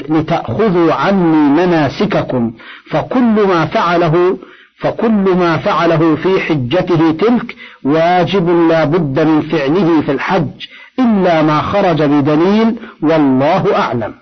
لتأخذوا 0.10 0.94
عني 0.94 1.66
مناسككم 1.66 2.54
فكل 2.92 3.48
ما 3.48 3.66
فعله 3.66 4.38
فكل 4.78 5.36
ما 5.40 5.58
فعله 5.58 6.16
في 6.16 6.40
حجته 6.40 7.12
تلك 7.12 7.56
واجب 7.84 8.70
لا 8.70 8.84
بد 8.84 9.20
من 9.20 9.42
فعله 9.42 10.02
في 10.02 10.12
الحج 10.12 10.68
إلا 11.00 11.42
ما 11.42 11.62
خرج 11.62 12.04
بدليل 12.04 12.76
والله 13.02 13.76
أعلم. 13.78 14.14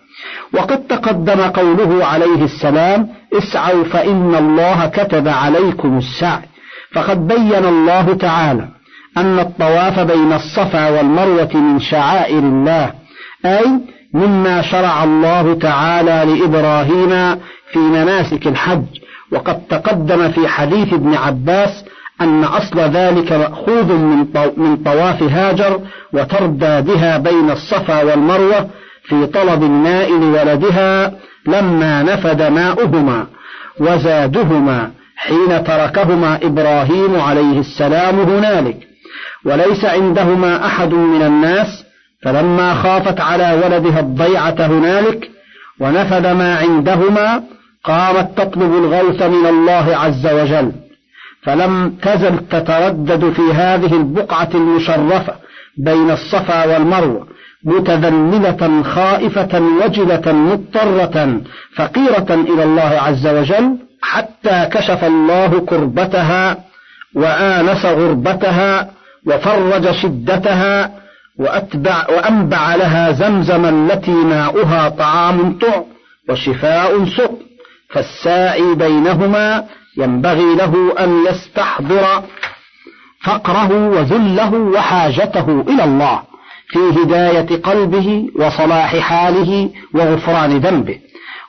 وقد 0.53 0.87
تقدم 0.87 1.41
قوله 1.41 2.05
عليه 2.05 2.43
السلام 2.43 3.07
اسعوا 3.33 3.83
فإن 3.83 4.35
الله 4.35 4.85
كتب 4.85 5.27
عليكم 5.27 5.97
السعي. 5.97 6.41
فقد 6.91 7.27
بين 7.27 7.65
الله 7.65 8.13
تعالى 8.13 8.67
أن 9.17 9.39
الطواف 9.39 9.99
بين 9.99 10.33
الصفا 10.33 10.89
والمروة 10.89 11.57
من 11.57 11.79
شعائر 11.79 12.39
الله 12.39 12.93
أي 13.45 13.65
مما 14.13 14.61
شرع 14.61 15.03
الله 15.03 15.53
تعالى 15.53 16.33
لإبراهيم 16.33 17.39
في 17.71 17.79
مناسك 17.79 18.47
الحج. 18.47 18.85
وقد 19.31 19.59
تقدم 19.69 20.31
في 20.31 20.47
حديث 20.47 20.93
ابن 20.93 21.13
عباس 21.13 21.83
أن 22.21 22.43
أصل 22.43 22.79
ذلك 22.79 23.31
مأخوذ 23.31 23.93
من 24.57 24.77
طواف 24.85 25.23
هاجر 25.23 25.81
وتردادها 26.13 27.17
بين 27.17 27.51
الصفا 27.51 28.03
والمروة 28.03 28.69
في 29.07 29.25
طلب 29.25 29.63
الماء 29.63 30.11
لولدها 30.11 31.11
لما 31.47 32.03
نفد 32.03 32.41
ماؤهما 32.41 33.27
وزادهما 33.79 34.91
حين 35.17 35.63
تركهما 35.63 36.39
إبراهيم 36.43 37.19
عليه 37.19 37.59
السلام 37.59 38.19
هنالك. 38.19 38.77
وليس 39.45 39.85
عندهما 39.85 40.65
أحد 40.65 40.93
من 40.93 41.21
الناس 41.21 41.83
فلما 42.23 42.73
خافت 42.73 43.19
على 43.19 43.61
ولدها 43.63 43.99
الضيعة 43.99 44.55
هنالك 44.59 45.29
ونفد 45.79 46.27
ما 46.27 46.55
عندهما 46.55 47.43
قامت 47.83 48.37
تطلب 48.37 48.73
الغوث 48.73 49.21
من 49.21 49.45
الله 49.45 49.97
عز 49.97 50.27
وجل. 50.27 50.71
فلم 51.41 51.97
تزل 52.01 52.37
تتردد 52.37 53.29
في 53.33 53.53
هذه 53.53 53.93
البقعة 53.93 54.49
المشرفة 54.55 55.33
بين 55.77 56.11
الصفا 56.11 56.65
والمروة. 56.65 57.27
متذللة 57.63 58.83
خائفة 58.83 59.61
وجلة 59.83 60.33
مضطرة 60.33 61.41
فقيرة 61.75 62.27
إلى 62.29 62.63
الله 62.63 63.01
عز 63.01 63.27
وجل 63.27 63.77
حتى 64.01 64.69
كشف 64.71 65.03
الله 65.03 65.59
كربتها 65.59 66.57
وآنس 67.15 67.85
غربتها 67.85 68.89
وفرج 69.25 69.91
شدتها 69.91 70.91
وأتبع 71.39 72.05
وأنبع 72.09 72.75
لها 72.75 73.11
زمزم 73.11 73.65
التي 73.65 74.11
ماؤها 74.11 74.89
طعام 74.89 75.57
طع 75.59 75.83
وشفاء 76.29 77.05
سق 77.05 77.31
فالساعي 77.89 78.75
بينهما 78.75 79.65
ينبغي 79.97 80.55
له 80.55 80.93
أن 80.99 81.25
يستحضر 81.29 82.23
فقره 83.23 83.87
وذله 83.89 84.53
وحاجته 84.53 85.65
إلى 85.67 85.83
الله 85.83 86.21
في 86.67 86.79
هداية 86.79 87.61
قلبه 87.61 88.29
وصلاح 88.35 88.97
حاله 88.97 89.69
وغفران 89.93 90.57
ذنبه 90.57 90.97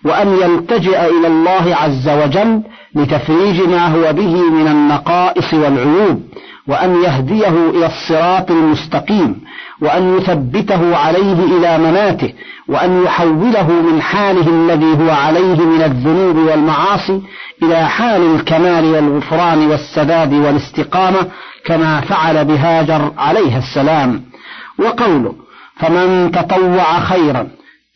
وأن 0.04 0.28
يلتجئ 0.28 1.06
إلى 1.10 1.26
الله 1.26 1.76
عز 1.76 2.08
وجل 2.08 2.62
لتفريج 2.94 3.60
ما 3.60 3.86
هو 3.86 4.12
به 4.12 4.50
من 4.50 4.68
النقائص 4.68 5.54
والعيوب 5.54 6.22
وأن 6.68 7.02
يهديه 7.02 7.70
إلى 7.70 7.86
الصراط 7.86 8.50
المستقيم 8.50 9.40
وأن 9.82 10.18
يثبته 10.18 10.96
عليه 10.96 11.44
إلى 11.58 11.78
مناته 11.78 12.32
وأن 12.68 13.02
يحوله 13.02 13.72
من 13.72 14.02
حاله 14.02 14.48
الذي 14.48 15.04
هو 15.04 15.10
عليه 15.10 15.56
من 15.56 15.82
الذنوب 15.82 16.36
والمعاصي 16.36 17.22
إلى 17.62 17.84
حال 17.88 18.34
الكمال 18.34 18.84
والغفران 18.84 19.66
والسداد 19.70 20.34
والاستقامة 20.34 21.18
كما 21.64 22.00
فعل 22.00 22.44
بهاجر 22.44 23.12
عليها 23.18 23.58
السلام. 23.58 24.27
وقوله 24.78 25.34
فمن 25.76 26.30
تطوع 26.30 27.00
خيرا 27.00 27.48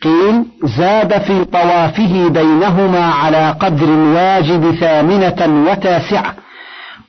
قيل 0.03 0.45
زاد 0.65 1.23
في 1.23 1.45
طوافه 1.45 2.29
بينهما 2.29 3.05
على 3.07 3.57
قدر 3.61 3.85
الواجب 3.85 4.75
ثامنة 4.81 5.71
وتاسعة. 5.71 6.35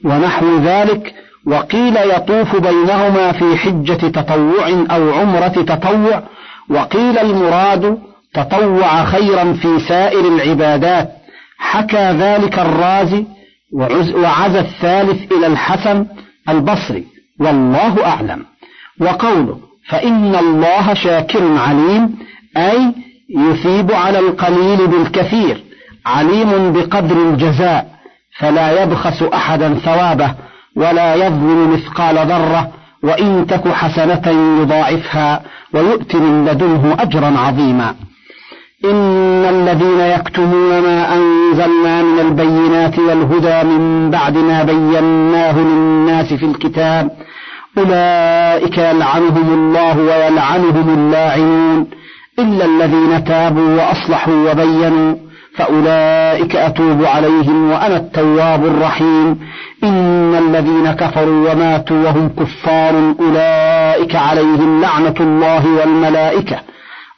ونحو 0.05 0.57
ذلك 0.57 1.13
وقيل 1.47 1.97
يطوف 1.97 2.55
بينهما 2.55 3.31
في 3.31 3.57
حجة 3.57 4.07
تطوع 4.07 4.69
أو 4.91 5.11
عمرة 5.11 5.47
تطوع 5.47 6.23
وقيل 6.69 7.17
المراد 7.17 7.97
تطوع 8.33 9.05
خيرا 9.05 9.53
في 9.53 9.79
سائر 9.79 10.27
العبادات. 10.27 11.09
حكى 11.57 12.11
ذلك 12.11 12.59
الرازي 12.59 13.25
وعز 14.15 14.55
الثالث 14.55 15.31
إلى 15.31 15.47
الحسن 15.47 16.05
البصري 16.49 17.05
والله 17.39 18.05
أعلم. 18.05 18.45
وقوله 19.01 19.59
فإن 19.89 20.35
الله 20.35 20.93
شاكر 20.93 21.57
عليم 21.57 22.15
أي 22.57 22.93
يثيب 23.29 23.91
على 23.91 24.19
القليل 24.19 24.87
بالكثير 24.87 25.63
عليم 26.05 26.73
بقدر 26.73 27.15
الجزاء 27.15 27.93
فلا 28.39 28.83
يبخس 28.83 29.23
أحدا 29.23 29.73
ثوابه 29.73 30.33
ولا 30.75 31.15
يظلم 31.15 31.73
مثقال 31.73 32.15
ذرة 32.15 32.71
وإن 33.03 33.47
تك 33.47 33.67
حسنة 33.67 34.21
يضاعفها 34.61 35.41
ويؤت 35.73 36.15
من 36.15 36.45
لدنه 36.45 36.95
أجرا 36.99 37.33
عظيما. 37.37 37.95
إن 38.85 39.45
الذين 39.45 39.99
يكتمون 39.99 40.81
ما 40.81 41.15
أنزلنا 41.15 42.03
من 42.03 42.19
البينات 42.19 42.99
والهدى 42.99 43.67
من 43.67 44.09
بعد 44.11 44.37
ما 44.37 44.63
بيناه 44.63 45.59
للناس 45.59 46.33
في 46.33 46.45
الكتاب 46.45 47.09
أولئك 47.77 48.77
يلعنهم 48.77 49.53
الله 49.53 49.97
ويلعنهم 49.97 50.93
اللاعنون 50.93 51.87
إلا 52.39 52.65
الذين 52.65 53.23
تابوا 53.23 53.75
وأصلحوا 53.75 54.51
وبينوا 54.51 55.15
فأولئك 55.55 56.55
أتوب 56.55 57.05
عليهم 57.05 57.71
وأنا 57.71 57.97
التواب 57.97 58.65
الرحيم 58.65 59.39
إن 59.83 60.35
الذين 60.35 60.91
كفروا 60.91 61.51
وماتوا 61.51 62.03
وهم 62.03 62.29
كفار 62.39 63.13
أولئك 63.19 64.15
عليهم 64.15 64.81
لعنة 64.81 65.15
الله 65.19 65.67
والملائكة 65.67 66.59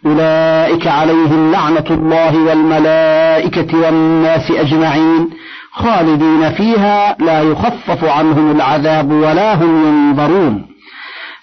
أولئك 0.06 0.88
عليهم 0.88 1.52
لعنة 1.52 1.86
الله 1.92 2.38
والملائكة 2.38 3.78
والناس 3.78 4.52
أجمعين 4.52 5.30
خالدين 5.76 6.52
فيها 6.52 7.16
لا 7.20 7.42
يخفف 7.42 8.04
عنهم 8.04 8.52
العذاب 8.52 9.12
ولا 9.12 9.56
هم 9.56 9.88
ينظرون. 9.88 10.66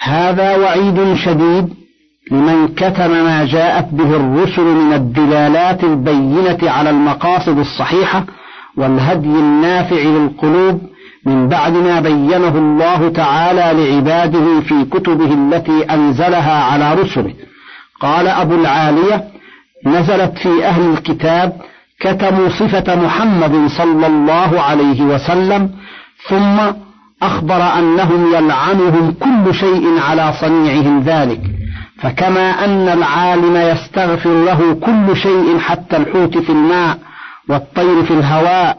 هذا 0.01 0.57
وعيد 0.57 1.15
شديد 1.15 1.75
لمن 2.31 2.69
كتم 2.69 3.11
ما 3.11 3.45
جاءت 3.45 3.89
به 3.93 4.17
الرسل 4.17 4.63
من 4.63 4.93
الدلالات 4.93 5.85
البينة 5.85 6.71
على 6.71 6.91
المقاصد 6.91 7.59
الصحيحة 7.59 8.25
والهدي 8.77 9.29
النافع 9.29 9.97
للقلوب 9.97 10.81
من 11.27 11.49
بعد 11.49 11.73
ما 11.73 12.01
بينه 12.01 12.59
الله 12.59 13.09
تعالى 13.09 13.83
لعباده 13.83 14.61
في 14.61 14.85
كتبه 14.85 15.35
التي 15.35 15.83
أنزلها 15.83 16.65
على 16.65 16.95
رسله. 16.95 17.35
قال 18.01 18.29
أبو 18.29 18.55
العالية 18.55 19.25
نزلت 19.87 20.39
في 20.39 20.65
أهل 20.65 20.93
الكتاب 20.93 21.53
كتموا 22.03 22.49
صفة 22.49 22.95
محمد 22.97 23.67
صلى 23.67 24.07
الله 24.07 24.61
عليه 24.61 25.03
وسلم 25.03 25.71
ثم 26.29 26.59
أخبر 27.23 27.79
أنهم 27.79 28.35
يلعنهم 28.35 29.15
كل 29.21 29.55
شيء 29.55 30.01
على 30.09 30.33
صنيعهم 30.41 31.01
ذلك. 31.01 31.41
فكما 31.99 32.65
أن 32.65 32.89
العالم 32.89 33.57
يستغفر 33.57 34.45
له 34.45 34.75
كل 34.75 35.17
شيء 35.17 35.59
حتى 35.59 35.97
الحوت 35.97 36.39
في 36.39 36.51
الماء 36.51 36.99
والطير 37.49 38.03
في 38.03 38.11
الهواء 38.11 38.79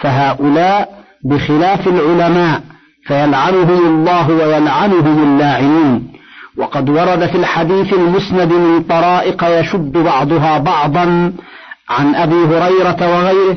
فهؤلاء 0.00 0.88
بخلاف 1.24 1.88
العلماء 1.88 2.60
فيلعنهم 3.06 3.86
الله 3.86 4.30
ويلعنهم 4.30 5.22
اللاعنون. 5.22 6.12
وقد 6.58 6.90
ورد 6.90 7.26
في 7.26 7.36
الحديث 7.36 7.92
المسند 7.92 8.52
من 8.52 8.82
طرائق 8.82 9.60
يشد 9.60 9.92
بعضها 9.92 10.58
بعضا 10.58 11.32
عن 11.98 12.14
أبي 12.14 12.34
هريرة 12.34 12.96
وغيره 13.00 13.56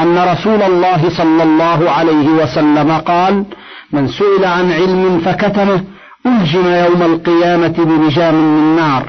أن 0.00 0.18
رسول 0.18 0.62
الله 0.62 1.10
صلى 1.16 1.42
الله 1.42 1.90
عليه 1.90 2.28
وسلم 2.28 2.92
قال 2.92 3.44
من 3.92 4.08
سئل 4.08 4.44
عن 4.44 4.72
علم 4.72 5.20
فكتمه 5.24 5.80
ألجم 6.26 6.66
يوم 6.66 7.02
القيامة 7.02 7.74
بلجام 7.78 8.34
من 8.34 8.76
نار. 8.76 9.02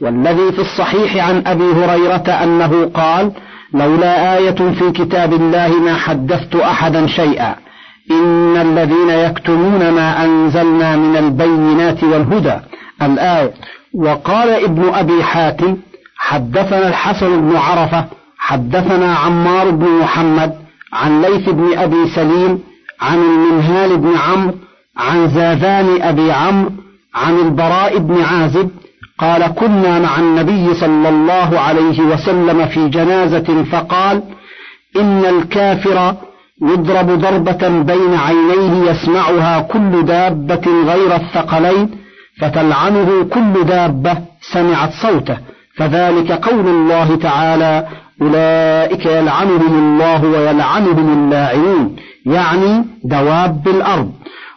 والذي 0.00 0.52
في 0.52 0.58
الصحيح 0.58 1.28
عن 1.28 1.42
أبي 1.46 1.64
هريرة 1.72 2.30
أنه 2.44 2.90
قال 2.94 3.32
لولا 3.74 4.36
آية 4.38 4.72
في 4.78 4.90
كتاب 4.90 5.32
الله 5.32 5.68
ما 5.68 5.94
حدثت 5.94 6.56
أحدا 6.56 7.06
شيئا 7.06 7.54
إن 8.10 8.56
الذين 8.56 9.10
يكتمون 9.10 9.90
ما 9.90 10.24
أنزلنا 10.24 10.96
من 10.96 11.16
البينات 11.16 12.04
والهدى 12.04 12.56
الآية. 13.02 13.52
وقال 13.94 14.48
ابن 14.50 14.94
أبي 14.94 15.24
حاتم 15.24 15.76
حدثنا 16.28 16.88
الحسن 16.88 17.40
بن 17.40 17.56
عرفة 17.56 18.04
حدثنا 18.38 19.14
عمار 19.14 19.70
بن 19.70 19.86
محمد 20.02 20.52
عن 20.92 21.22
ليث 21.22 21.48
بن 21.48 21.78
أبي 21.78 22.08
سليم 22.14 22.58
عن 23.00 23.18
المنهال 23.18 23.96
بن 23.98 24.12
عمرو 24.16 24.54
عن 24.96 25.28
زاذان 25.28 26.02
أبي 26.02 26.32
عمرو 26.32 26.70
عن 27.14 27.38
البراء 27.38 27.98
بن 27.98 28.22
عازب 28.22 28.70
قال 29.18 29.46
كنا 29.46 29.98
مع 29.98 30.18
النبي 30.18 30.74
صلى 30.74 31.08
الله 31.08 31.60
عليه 31.60 32.00
وسلم 32.00 32.66
في 32.66 32.88
جنازة 32.88 33.64
فقال 33.72 34.22
إن 34.96 35.24
الكافر 35.24 36.14
يضرب 36.62 37.08
ضربة 37.24 37.68
بين 37.68 38.14
عينيه 38.14 38.90
يسمعها 38.90 39.60
كل 39.60 40.04
دابة 40.04 40.66
غير 40.92 41.16
الثقلين 41.16 41.90
فتلعنه 42.40 43.24
كل 43.24 43.64
دابة 43.64 44.18
سمعت 44.52 44.92
صوته. 45.02 45.36
فذلك 45.80 46.32
قول 46.32 46.68
الله 46.68 47.16
تعالى 47.16 47.86
أولئك 48.22 49.06
يلعنهم 49.06 49.78
الله 49.78 50.24
ويلعنهم 50.24 51.12
اللاعنون. 51.12 51.96
يعني 52.26 52.84
دواب 53.04 53.68
الأرض 53.68 54.12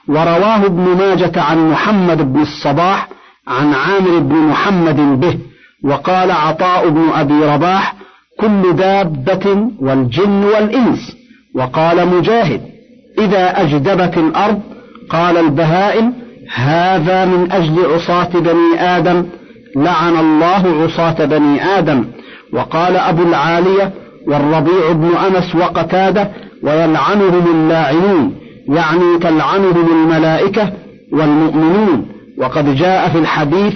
ورواه 0.07 0.65
ابن 0.65 0.81
ماجة 0.81 1.41
عن 1.41 1.71
محمد 1.71 2.33
بن 2.33 2.41
الصباح 2.41 3.07
عن 3.47 3.73
عامر 3.73 4.19
بن 4.19 4.35
محمد 4.35 5.19
به. 5.19 5.37
وقال 5.83 6.31
عطاء 6.31 6.89
بن 6.89 7.09
أبي 7.15 7.45
رباح 7.45 7.95
كل 8.39 8.73
دابة 8.75 9.67
والجن 9.79 10.43
والإنس. 10.43 11.15
وقال 11.55 12.07
مجاهد 12.07 12.61
إذا 13.19 13.61
أجدبت 13.61 14.17
الأرض 14.17 14.61
قال 15.09 15.37
البهائم 15.37 16.13
هذا 16.55 17.25
من 17.25 17.51
أجل 17.51 17.93
عصاة 17.93 18.29
بني 18.33 18.79
آدم. 18.79 19.25
لعن 19.75 20.17
الله 20.17 20.83
عصاة 20.83 21.25
بني 21.25 21.63
آدم 21.77 22.05
وقال 22.53 22.95
أبو 22.95 23.23
العالية 23.23 23.93
والربيع 24.27 24.91
بن 24.91 25.11
أنس 25.27 25.55
وقتادة 25.55 26.29
ويلعنهم 26.63 27.43
اللاعنون 27.55 28.35
يعني 28.67 29.19
تلعنهم 29.21 29.87
الملائكة 29.91 30.73
والمؤمنون. 31.11 32.05
وقد 32.37 32.75
جاء 32.75 33.09
في 33.09 33.17
الحديث 33.17 33.73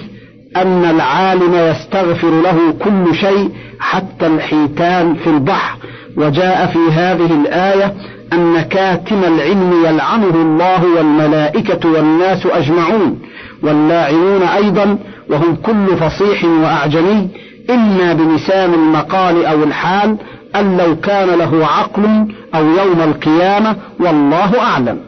أن 0.56 0.84
العالم 0.84 1.54
يستغفر 1.54 2.30
له 2.30 2.74
كل 2.84 3.14
شيء 3.14 3.50
حتى 3.80 4.26
الحيتان 4.26 5.14
في 5.14 5.30
البحر. 5.30 5.78
وجاء 6.16 6.66
في 6.66 6.92
هذه 6.92 7.40
الآية 7.40 7.94
أن 8.32 8.60
كاتم 8.60 9.24
العلم 9.24 9.84
يلعنه 9.86 10.34
الله 10.34 10.84
والملائكة 10.96 11.88
والناس 11.90 12.46
أجمعون 12.46 13.20
واللاعنون 13.62 14.42
أيضا 14.42 14.98
وهم 15.30 15.56
كل 15.56 15.96
فصيح 15.96 16.44
وأعجمي 16.44 17.28
إما 17.70 18.12
بلسان 18.12 18.74
المقال 18.74 19.46
أو 19.46 19.64
الحال 19.64 20.16
أن 20.56 20.76
لو 20.76 20.96
كان 20.96 21.38
له 21.38 21.66
عقل 21.66 22.26
أو 22.54 22.64
يوم 22.64 23.00
القيامة 23.00 23.76
والله 24.00 24.60
أعلم. 24.60 24.98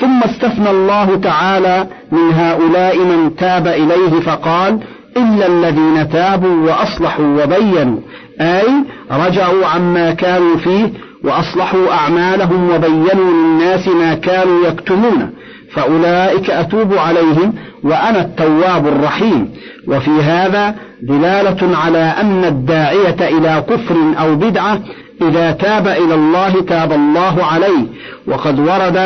ثم 0.00 0.22
استثنى 0.22 0.70
الله 0.70 1.16
تعالى 1.16 1.86
من 2.12 2.32
هؤلاء 2.34 2.98
من 2.98 3.36
تاب 3.36 3.66
إليه 3.66 4.20
فقال 4.20 4.80
إلا 5.16 5.46
الذين 5.46 6.08
تابوا 6.08 6.70
وأصلحوا 6.70 7.44
وبينوا. 7.44 8.00
أي 8.40 8.68
رجعوا 9.10 9.66
عما 9.66 10.10
كانوا 10.10 10.56
فيه 10.56 10.92
وأصلحوا 11.24 11.92
أعمالهم 11.92 12.70
وبينوا 12.70 13.32
للناس 13.32 13.88
ما 13.88 14.14
كانوا 14.14 14.66
يكتمون. 14.66 15.30
فأولئك 15.76 16.50
أتوب 16.50 16.94
عليهم 16.94 17.54
وأنا 17.84 18.20
التواب 18.20 18.86
الرحيم. 18.86 19.50
وفي 19.88 20.10
هذا 20.10 20.74
دلالة 21.02 21.76
على 21.76 21.98
أن 21.98 22.44
الداعية 22.44 23.16
إلى 23.20 23.64
كفر 23.68 23.96
أو 24.20 24.34
بدعة 24.34 24.80
إذا 25.22 25.50
تاب 25.50 25.88
إلى 25.88 26.14
الله 26.14 26.60
تاب 26.60 26.92
الله 26.92 27.44
عليه. 27.44 27.86
وقد 28.26 28.58
ورد 28.58 28.96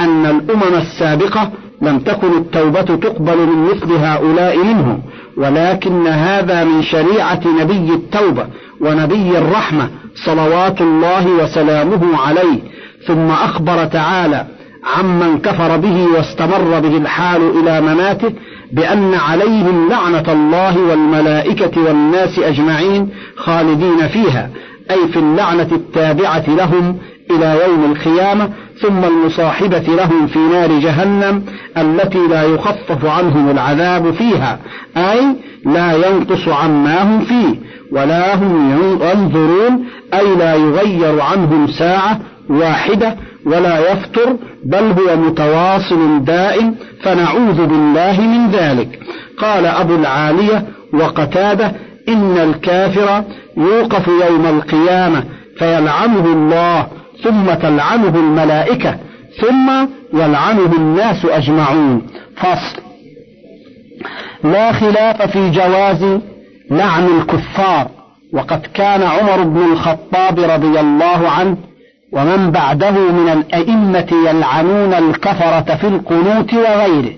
أن 0.00 0.26
الأمم 0.26 0.74
السابقة 0.76 1.50
لم 1.82 1.98
تكن 1.98 2.36
التوبة 2.36 2.82
تقبل 2.82 3.36
من 3.36 3.64
مثل 3.64 3.92
هؤلاء 3.92 4.56
منهم 4.56 5.02
ولكن 5.36 6.06
هذا 6.06 6.64
من 6.64 6.82
شريعة 6.82 7.40
نبي 7.60 7.94
التوبة 7.94 8.46
ونبي 8.80 9.38
الرحمة 9.38 9.88
صلوات 10.14 10.80
الله 10.80 11.26
وسلامه 11.26 12.18
عليه. 12.18 12.58
ثم 13.06 13.30
أخبر 13.30 13.84
تعالى 13.84 14.46
عمن 14.86 15.38
كفر 15.38 15.76
به 15.76 16.06
واستمر 16.16 16.80
به 16.80 16.96
الحال 16.96 17.42
إلى 17.60 17.80
مماته 17.80 18.32
بأن 18.72 19.14
عليهم 19.14 19.88
لعنة 19.90 20.32
الله 20.32 20.78
والملائكة 20.78 21.80
والناس 21.82 22.38
أجمعين 22.38 23.08
خالدين 23.36 24.08
فيها 24.08 24.50
أي 24.90 25.08
في 25.08 25.18
اللعنة 25.18 25.68
التابعة 25.72 26.44
لهم 26.48 26.98
إلى 27.30 27.58
يوم 27.68 27.92
القيامة 27.92 28.50
ثم 28.80 29.04
المصاحبة 29.04 29.78
لهم 29.78 30.26
في 30.26 30.38
نار 30.38 30.78
جهنم 30.78 31.42
التي 31.76 32.18
لا 32.18 32.42
يخفف 32.42 33.04
عنهم 33.04 33.50
العذاب 33.50 34.10
فيها 34.10 34.58
أي 34.96 35.36
لا 35.64 36.08
ينقص 36.08 36.48
عما 36.48 37.02
هم 37.02 37.24
فيه 37.24 37.54
ولا 37.92 38.34
هم 38.34 38.70
ينظرون 39.02 39.84
أي 40.14 40.34
لا 40.34 40.54
يغير 40.54 41.20
عنهم 41.20 41.66
ساعة 41.66 42.20
واحدة 42.48 43.16
ولا 43.46 43.92
يفتر 43.92 44.36
بل 44.64 44.84
هو 44.84 45.16
متواصل 45.16 46.24
دائم 46.24 46.74
فنعوذ 47.02 47.66
بالله 47.66 48.20
من 48.20 48.50
ذلك. 48.50 48.98
قال 49.38 49.66
أبو 49.66 49.94
العالية 49.94 50.66
وقتادة 50.92 51.72
إن 52.08 52.38
الكافر 52.38 53.24
يوقف 53.56 54.08
يوم 54.08 54.46
القيامة 54.46 55.24
فيلعنه 55.58 56.24
الله 56.26 56.86
ثم 57.22 57.54
تلعنه 57.54 58.14
الملائكة 58.16 58.96
ثم 59.40 59.70
يلعنه 60.14 60.76
الناس 60.76 61.24
أجمعون. 61.24 62.02
فصل. 62.36 62.82
لا 64.44 64.72
خلاف 64.72 65.22
في 65.22 65.50
جواز 65.50 66.20
لعن 66.70 67.06
الكفار 67.06 67.90
وقد 68.32 68.66
كان 68.74 69.02
عمر 69.02 69.42
بن 69.42 69.72
الخطاب 69.72 70.40
رضي 70.40 70.80
الله 70.80 71.30
عنه 71.30 71.56
ومن 72.16 72.50
بعده 72.50 72.90
من 72.90 73.28
الأئمة 73.28 74.06
يلعنون 74.28 74.94
الكفرة 74.94 75.74
في 75.74 75.86
القنوت 75.86 76.54
وغيره. 76.54 77.12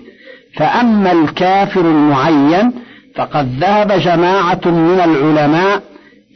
فأما 0.57 1.11
الكافر 1.11 1.81
المعين 1.81 2.71
فقد 3.15 3.47
ذهب 3.59 3.91
جماعة 3.91 4.61
من 4.65 5.01
العلماء 5.05 5.81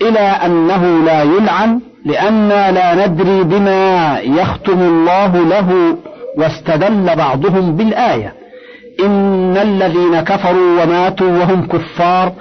إلى 0.01 0.19
أنه 0.19 1.03
لا 1.05 1.23
يلعن 1.23 1.79
لأننا 2.05 2.71
لا 2.71 3.07
ندري 3.07 3.43
بما 3.43 4.19
يختم 4.19 4.79
الله 4.79 5.37
له 5.37 5.97
واستدل 6.37 7.15
بعضهم 7.15 7.75
بالآية. 7.75 8.33
إن 9.05 9.57
الذين 9.57 10.21
كفروا 10.21 10.83
وماتوا 10.83 11.27
وهم 11.27 11.67
كفار 11.67 12.33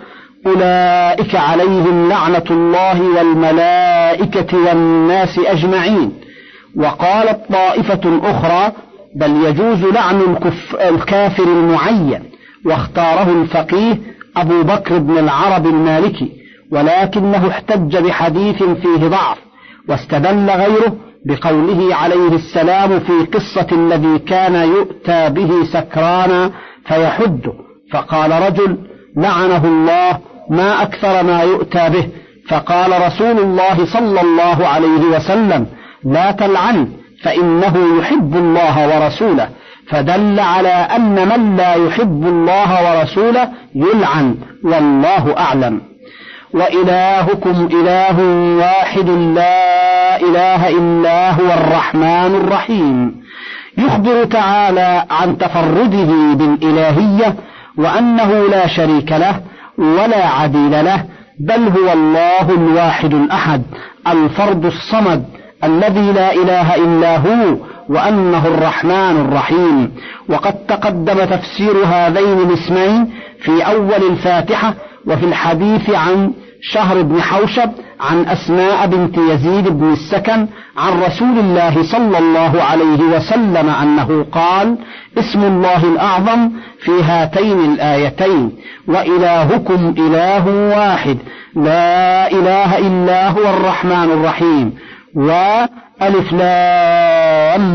أولئك 0.47 1.35
عليهم 1.35 2.09
لعنة 2.09 2.45
الله 2.51 3.03
والملائكة 3.03 4.59
والناس 4.59 5.39
أجمعين. 5.39 6.13
وقالت 6.77 7.41
طائفة 7.53 8.21
أخرى 8.23 8.73
بل 9.17 9.45
يجوز 9.45 9.85
لعن 9.85 10.37
الكافر 10.81 11.45
المعين. 11.45 12.23
واختاره 12.65 13.43
الفقيه 13.43 13.99
أبو 14.37 14.63
بكر 14.63 14.99
بن 14.99 15.19
العرب 15.19 15.67
المالكي 15.67 16.33
ولكنه 16.73 17.49
احتج 17.49 17.97
بحديث 17.97 18.63
فيه 18.63 19.09
ضعف 19.09 19.39
واستدل 19.89 20.51
غيره 20.51 20.97
بقوله 21.27 21.95
عليه 21.95 22.29
السلام 22.35 23.01
في 23.01 23.13
قصة 23.13 23.67
الذي 23.73 24.19
كان 24.19 24.55
يؤتى 24.55 25.31
به 25.31 25.65
سكرانا 25.65 26.51
فيحد 26.87 27.41
فقال 27.93 28.31
رجل 28.43 28.79
لعنه 29.17 29.65
الله 29.65 30.19
ما 30.53 30.83
أكثر 30.83 31.23
ما 31.23 31.43
يؤتى 31.43 31.89
به. 31.89 32.09
فقال 32.49 33.07
رسول 33.07 33.39
الله 33.39 33.87
صلى 33.87 34.21
الله 34.21 34.67
عليه 34.67 35.05
وسلم 35.17 35.67
لا 36.05 36.31
تلعن 36.31 36.89
فإنه 37.23 37.75
يحب 37.99 38.37
الله 38.37 38.89
ورسوله. 38.89 39.49
فدل 39.89 40.41
على 40.41 40.69
أن 40.69 41.29
من 41.29 41.57
لا 41.57 41.75
يحب 41.75 42.27
الله 42.27 42.71
ورسوله 42.85 43.49
يلعن 43.75 44.35
والله 44.65 45.39
أعلم. 45.39 45.81
وإلهكم 46.55 47.69
إله 47.73 48.17
واحد 48.59 49.09
لا 49.09 50.17
إله 50.21 50.69
إلا 50.69 51.31
هو 51.31 51.47
الرحمن 51.47 52.41
الرحيم. 52.45 53.23
يخبر 53.79 54.25
تعالى 54.25 55.05
عن 55.11 55.39
تفرده 55.39 56.35
بالإلهية 56.35 57.35
وأنه 57.79 58.49
لا 58.51 58.67
شريك 58.67 59.13
له 59.13 59.41
ولا 59.79 60.27
عديل 60.27 60.85
له 60.85 61.05
بل 61.41 61.69
هو 61.69 61.93
الله 61.93 62.51
الواحد 62.51 63.15
الأحد 63.15 63.63
الفرد 64.09 64.65
الصمد 64.65 65.25
الذي 65.65 66.13
لا 66.13 66.33
إله 66.35 66.75
إلا 66.75 67.17
هو 67.17 67.57
وأنه 67.89 68.47
الرحمن 68.47 69.17
الرحيم. 69.21 69.93
وقد 70.29 70.55
تقدم 70.67 71.25
تفسير 71.25 71.85
هذين 71.85 72.39
الاسمين 72.39 73.11
في 73.41 73.63
أول 73.63 74.11
الفاتحة 74.11 74.75
وفي 75.07 75.27
الحديث 75.27 75.91
عن 75.91 76.33
شهر 76.63 77.03
بن 77.03 77.23
حوشب 77.23 77.71
عن 78.01 78.27
أسماء 78.29 78.87
بنت 78.87 79.19
يزيد 79.19 79.69
بن 79.69 79.93
السكن 79.93 80.47
عن 80.77 81.03
رسول 81.03 81.39
الله 81.39 81.83
صلى 81.83 82.19
الله 82.19 82.63
عليه 82.63 83.03
وسلم 83.17 83.71
أنه 83.83 84.27
قال 84.33 84.79
اسم 85.19 85.45
الله 85.45 85.85
الأعظم 85.85 86.51
في 86.85 87.03
هاتين 87.03 87.61
الآيتين 87.73 88.53
وإلهكم 88.89 89.95
إله 89.99 90.49
واحد 90.79 91.19
لا 91.57 92.31
إله 92.31 92.79
إلا 92.79 93.29
هو 93.29 93.51
الرحمن 93.51 94.11
الرحيم 94.13 94.75
وألف 95.15 96.33
لام 97.53 97.73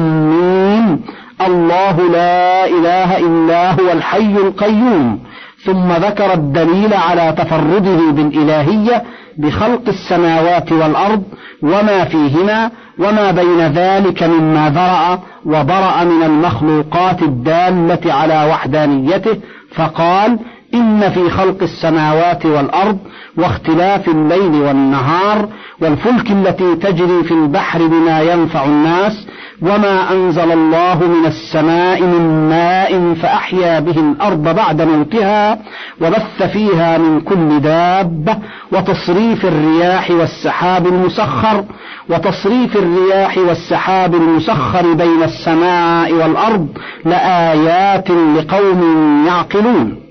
الله 1.47 2.09
لا 2.11 2.65
إله 2.65 3.17
إلا 3.17 3.71
هو 3.71 3.91
الحي 3.91 4.35
القيوم. 4.37 5.19
ثم 5.67 5.91
ذكر 5.91 6.33
الدليل 6.33 6.93
على 6.93 7.35
تفرده 7.37 8.11
بالإلهية 8.11 9.03
بخلق 9.37 9.81
السماوات 9.87 10.71
والأرض 10.71 11.23
وما 11.63 12.03
فيهما 12.03 12.71
وما 12.99 13.31
بين 13.31 13.59
ذلك 13.59 14.23
مما 14.23 14.69
ذرأ 14.69 15.19
وبرأ 15.45 16.03
من 16.03 16.23
المخلوقات 16.23 17.21
الدالة 17.21 18.13
على 18.13 18.49
وحدانيته 18.51 19.37
فقال 19.75 20.39
إن 20.77 21.09
في 21.09 21.29
خلق 21.29 21.63
السماوات 21.63 22.45
والأرض 22.45 22.97
واختلاف 23.37 24.07
الليل 24.07 24.61
والنهار 24.61 25.49
والفلك 25.81 26.31
التي 26.31 26.75
تجري 26.75 27.23
في 27.23 27.31
البحر 27.31 27.87
بما 27.87 28.21
ينفع 28.21 28.65
الناس 28.65 29.27
وما 29.61 30.11
أنزل 30.11 30.51
الله 30.51 31.07
من 31.07 31.25
السماء 31.25 32.01
من 32.01 32.49
ماء 32.49 33.13
فأحيا 33.13 33.79
به 33.79 33.99
الأرض 33.99 34.55
بعد 34.55 34.81
موتها 34.81 35.59
وبث 36.01 36.43
فيها 36.53 36.97
من 36.97 37.21
كل 37.21 37.59
دابة 37.59 38.37
وتصريف 38.71 39.45
الرياح 39.45 40.11
والسحاب 40.11 40.87
المسخر 40.87 41.65
وتصريف 42.09 42.77
الرياح 42.77 43.37
والسحاب 43.37 44.15
المسخر 44.15 44.93
بين 44.93 45.23
السماء 45.23 46.13
والأرض 46.13 46.67
لآيات 47.05 48.11
لقوم 48.11 49.23
يعقلون 49.27 50.06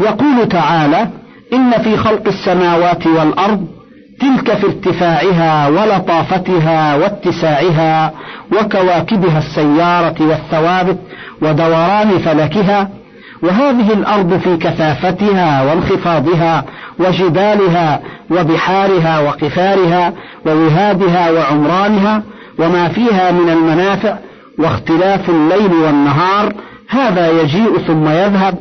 يقول 0.00 0.48
تعالى 0.48 1.08
إن 1.52 1.70
في 1.70 1.96
خلق 1.96 2.22
السماوات 2.26 3.06
والأرض 3.06 3.66
تلك 4.20 4.54
في 4.54 4.66
ارتفاعها 4.66 5.68
ولطافتها 5.68 6.96
واتساعها 6.96 8.12
وكواكبها 8.52 9.38
السيارة 9.38 10.14
والثوابت 10.20 10.98
ودوران 11.42 12.18
فلكها 12.18 12.88
وهذه 13.42 13.92
الأرض 13.92 14.38
في 14.38 14.56
كثافتها 14.56 15.62
وانخفاضها 15.62 16.64
وجبالها 16.98 18.00
وبحارها 18.30 19.20
وقفارها 19.20 20.12
ووهادها 20.46 21.30
وعمرانها 21.30 22.22
وما 22.58 22.88
فيها 22.88 23.30
من 23.30 23.50
المنافع 23.50 24.16
واختلاف 24.58 25.30
الليل 25.30 25.72
والنهار 25.72 26.52
هذا 26.88 27.30
يجيء 27.42 27.78
ثم 27.78 28.08
يذهب 28.08 28.54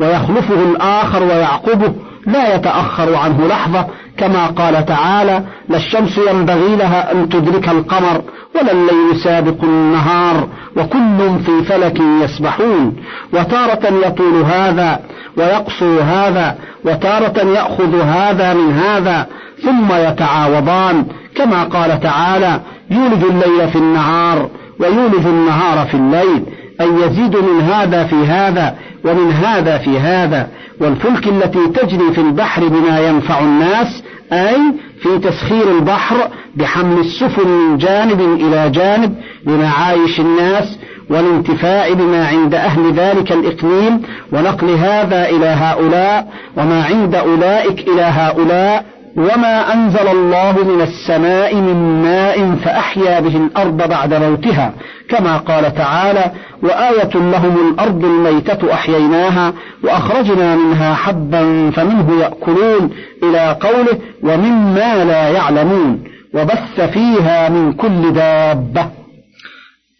ويخلفه 0.00 0.62
الآخر 0.62 1.22
ويعقبه 1.22 1.92
لا 2.26 2.54
يتأخر 2.54 3.14
عنه 3.14 3.46
لحظة. 3.46 3.86
كما 4.18 4.46
قال 4.46 4.86
تعالى 4.86 5.42
لا 5.68 5.76
الشمس 5.76 6.18
ينبغي 6.18 6.76
لها 6.76 7.12
أن 7.12 7.28
تدرك 7.28 7.68
القمر 7.68 8.22
ولا 8.54 8.72
الليل 8.72 9.20
سابق 9.24 9.64
النهار 9.64 10.48
وكل 10.76 11.38
في 11.46 11.64
فلك 11.64 12.00
يسبحون. 12.22 12.96
وتارة 13.32 14.06
يطول 14.06 14.42
هذا 14.42 15.00
ويقصر 15.36 16.02
هذا 16.02 16.58
وتارة 16.84 17.48
يأخذ 17.48 18.00
هذا 18.00 18.54
من 18.54 18.72
هذا 18.72 19.26
ثم 19.62 19.92
يتعاوضان. 19.92 21.06
كما 21.34 21.64
قال 21.64 22.00
تعالى 22.00 22.60
يولج 22.90 23.24
الليل 23.24 23.68
في 23.68 23.78
النهار 23.78 24.48
ويولج 24.80 25.26
النهار 25.26 25.86
في 25.86 25.94
الليل. 25.94 26.42
أي 26.80 26.88
يزيد 27.02 27.36
من 27.36 27.60
هذا 27.60 28.04
في 28.04 28.16
هذا 28.16 28.74
ومن 29.04 29.32
هذا 29.32 29.78
في 29.78 29.98
هذا. 29.98 30.48
والفلك 30.80 31.26
التي 31.26 31.66
تجري 31.66 32.12
في 32.12 32.20
البحر 32.20 32.68
بما 32.68 33.00
ينفع 33.08 33.40
الناس 33.40 34.02
أي 34.32 34.58
في 35.02 35.18
تسخير 35.18 35.70
البحر 35.78 36.28
بحمل 36.56 36.98
السفن 36.98 37.48
من 37.48 37.78
جانب 37.78 38.20
إلى 38.20 38.70
جانب 38.70 39.14
لمعايش 39.46 40.20
الناس 40.20 40.78
والانتفاع 41.10 41.92
بما 41.92 42.26
عند 42.26 42.54
أهل 42.54 42.92
ذلك 42.92 43.32
الإقليم. 43.32 44.02
ونقل 44.32 44.70
هذا 44.70 45.28
إلى 45.28 45.46
هؤلاء 45.46 46.28
وما 46.56 46.84
عند 46.84 47.14
أولئك 47.14 47.88
إلى 47.88 48.02
هؤلاء. 48.02 48.97
وما 49.16 49.72
أنزل 49.74 50.08
الله 50.08 50.64
من 50.64 50.80
السماء 50.80 51.54
من 51.54 52.02
ماء 52.02 52.54
فأحيا 52.64 53.20
به 53.20 53.36
الأرض 53.36 53.88
بعد 53.88 54.14
موتها 54.14 54.72
كما 55.08 55.36
قال 55.36 55.74
تعالى 55.74 56.30
وآية 56.62 57.10
لهم 57.14 57.70
الأرض 57.70 58.04
الميتة 58.04 58.72
أحييناها 58.72 59.52
وأخرجنا 59.84 60.56
منها 60.56 60.94
حبا 60.94 61.70
فمنه 61.70 62.20
يأكلون 62.20 62.90
إلى 63.22 63.56
قوله 63.60 63.98
ومما 64.22 65.04
لا 65.04 65.28
يعلمون 65.28 66.04
وبث 66.34 66.80
فيها 66.80 67.48
من 67.48 67.72
كل 67.72 68.12
دابة 68.12 68.88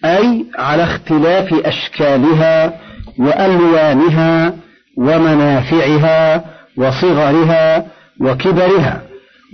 أي 0.04 0.46
على 0.58 0.82
اختلاف 0.82 1.54
أشكالها 1.54 2.72
وألوانها 3.18 4.54
ومنافعها 4.96 6.44
وصغرها 6.76 7.97
وكبرها 8.20 9.02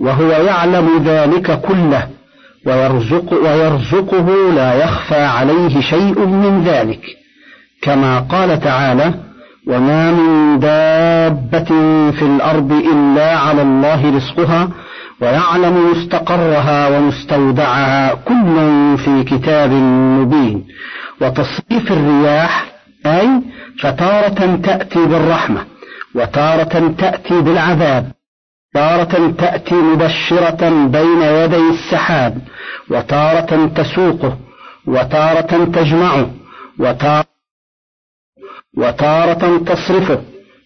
وهو 0.01 0.29
يعلم 0.29 1.03
ذلك 1.05 1.61
كله 1.61 2.07
ويرزق 2.65 3.33
ويرزقه 3.33 4.53
لا 4.55 4.73
يخفى 4.73 5.21
عليه 5.21 5.81
شيء 5.81 6.25
من 6.25 6.63
ذلك. 6.63 7.01
كما 7.81 8.19
قال 8.19 8.59
تعالى 8.59 9.13
وما 9.67 10.11
من 10.11 10.59
دابة 10.59 11.69
في 12.11 12.21
الأرض 12.21 12.71
إلا 12.71 13.37
على 13.37 13.61
الله 13.61 14.15
رزقها 14.15 14.69
ويعلم 15.21 15.91
مستقرها 15.91 16.97
ومستودعها 16.97 18.13
كل 18.13 18.55
في 18.97 19.23
كتاب 19.23 19.71
مبين. 20.19 20.63
وتصريف 21.21 21.91
الرياح 21.91 22.65
أي 23.05 23.29
فتارة 23.79 24.59
تأتي 24.63 25.05
بالرحمة 25.05 25.61
وتارة 26.15 26.93
تأتي 26.97 27.41
بالعذاب. 27.41 28.14
تارة 28.75 29.33
تأتي 29.37 29.75
مبشرة 29.75 30.69
بين 30.95 31.21
يدي 31.21 31.69
السحاب 31.69 32.37
وتارة 32.91 33.65
تسوقه 33.75 34.37
وتارة 34.87 35.65
تجمعه 35.65 36.29
وتارة 36.79 37.25
وتارة 38.77 39.57
تصرفه 39.57 40.21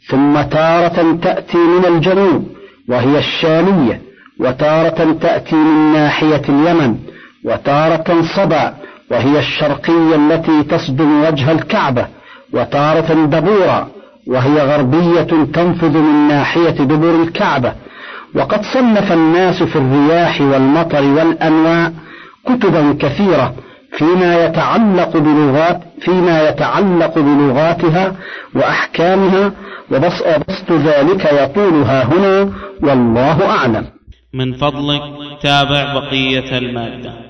ثم 0.10 0.42
تارة 0.42 1.18
تأتي 1.22 1.58
من 1.58 1.86
الجنوب 1.86 2.48
وهي 2.90 3.18
الشامية 3.18 4.02
وتارة 4.40 5.18
تأتي 5.22 5.56
من 5.56 5.94
ناحية 5.94 6.42
اليمن 6.50 6.96
وتارة 7.46 8.22
صبا 8.36 8.74
وهي 9.12 9.40
الشرقية 9.40 10.16
التي 10.16 10.64
تصدم 10.64 11.24
وجه 11.24 11.52
الكعبة 11.52 12.08
وتارة 12.54 13.26
دبورا 13.26 13.88
وهي 14.28 14.62
غربية 14.62 15.22
تنفذ 15.54 15.98
من 15.98 16.28
ناحية 16.28 16.70
دبر 16.70 17.24
الكعبة. 17.24 17.74
وقد 18.36 18.62
صنف 18.74 19.12
الناس 19.12 19.64
في 19.64 19.76
الرياح 19.76 20.42
والمطر 20.42 21.04
والأنواع 21.04 21.92
كتبا 22.46 22.98
كثيرة 23.00 23.54
فيما 23.98 24.46
يتعلق 24.46 25.18
بلغات 25.18 25.82
فيما 26.02 26.50
يتعلق 26.50 27.20
بلغاتها 27.20 28.16
وأحكامها 28.56 29.52
وبسط 29.92 30.72
ذلك 30.72 31.26
يطولها 31.34 32.04
هنا 32.04 32.52
والله 32.84 33.50
أعلم. 33.50 33.86
من 34.34 34.54
فضلك 34.54 35.02
تابع 35.42 35.94
بقية 35.94 36.58
المادة. 36.58 37.29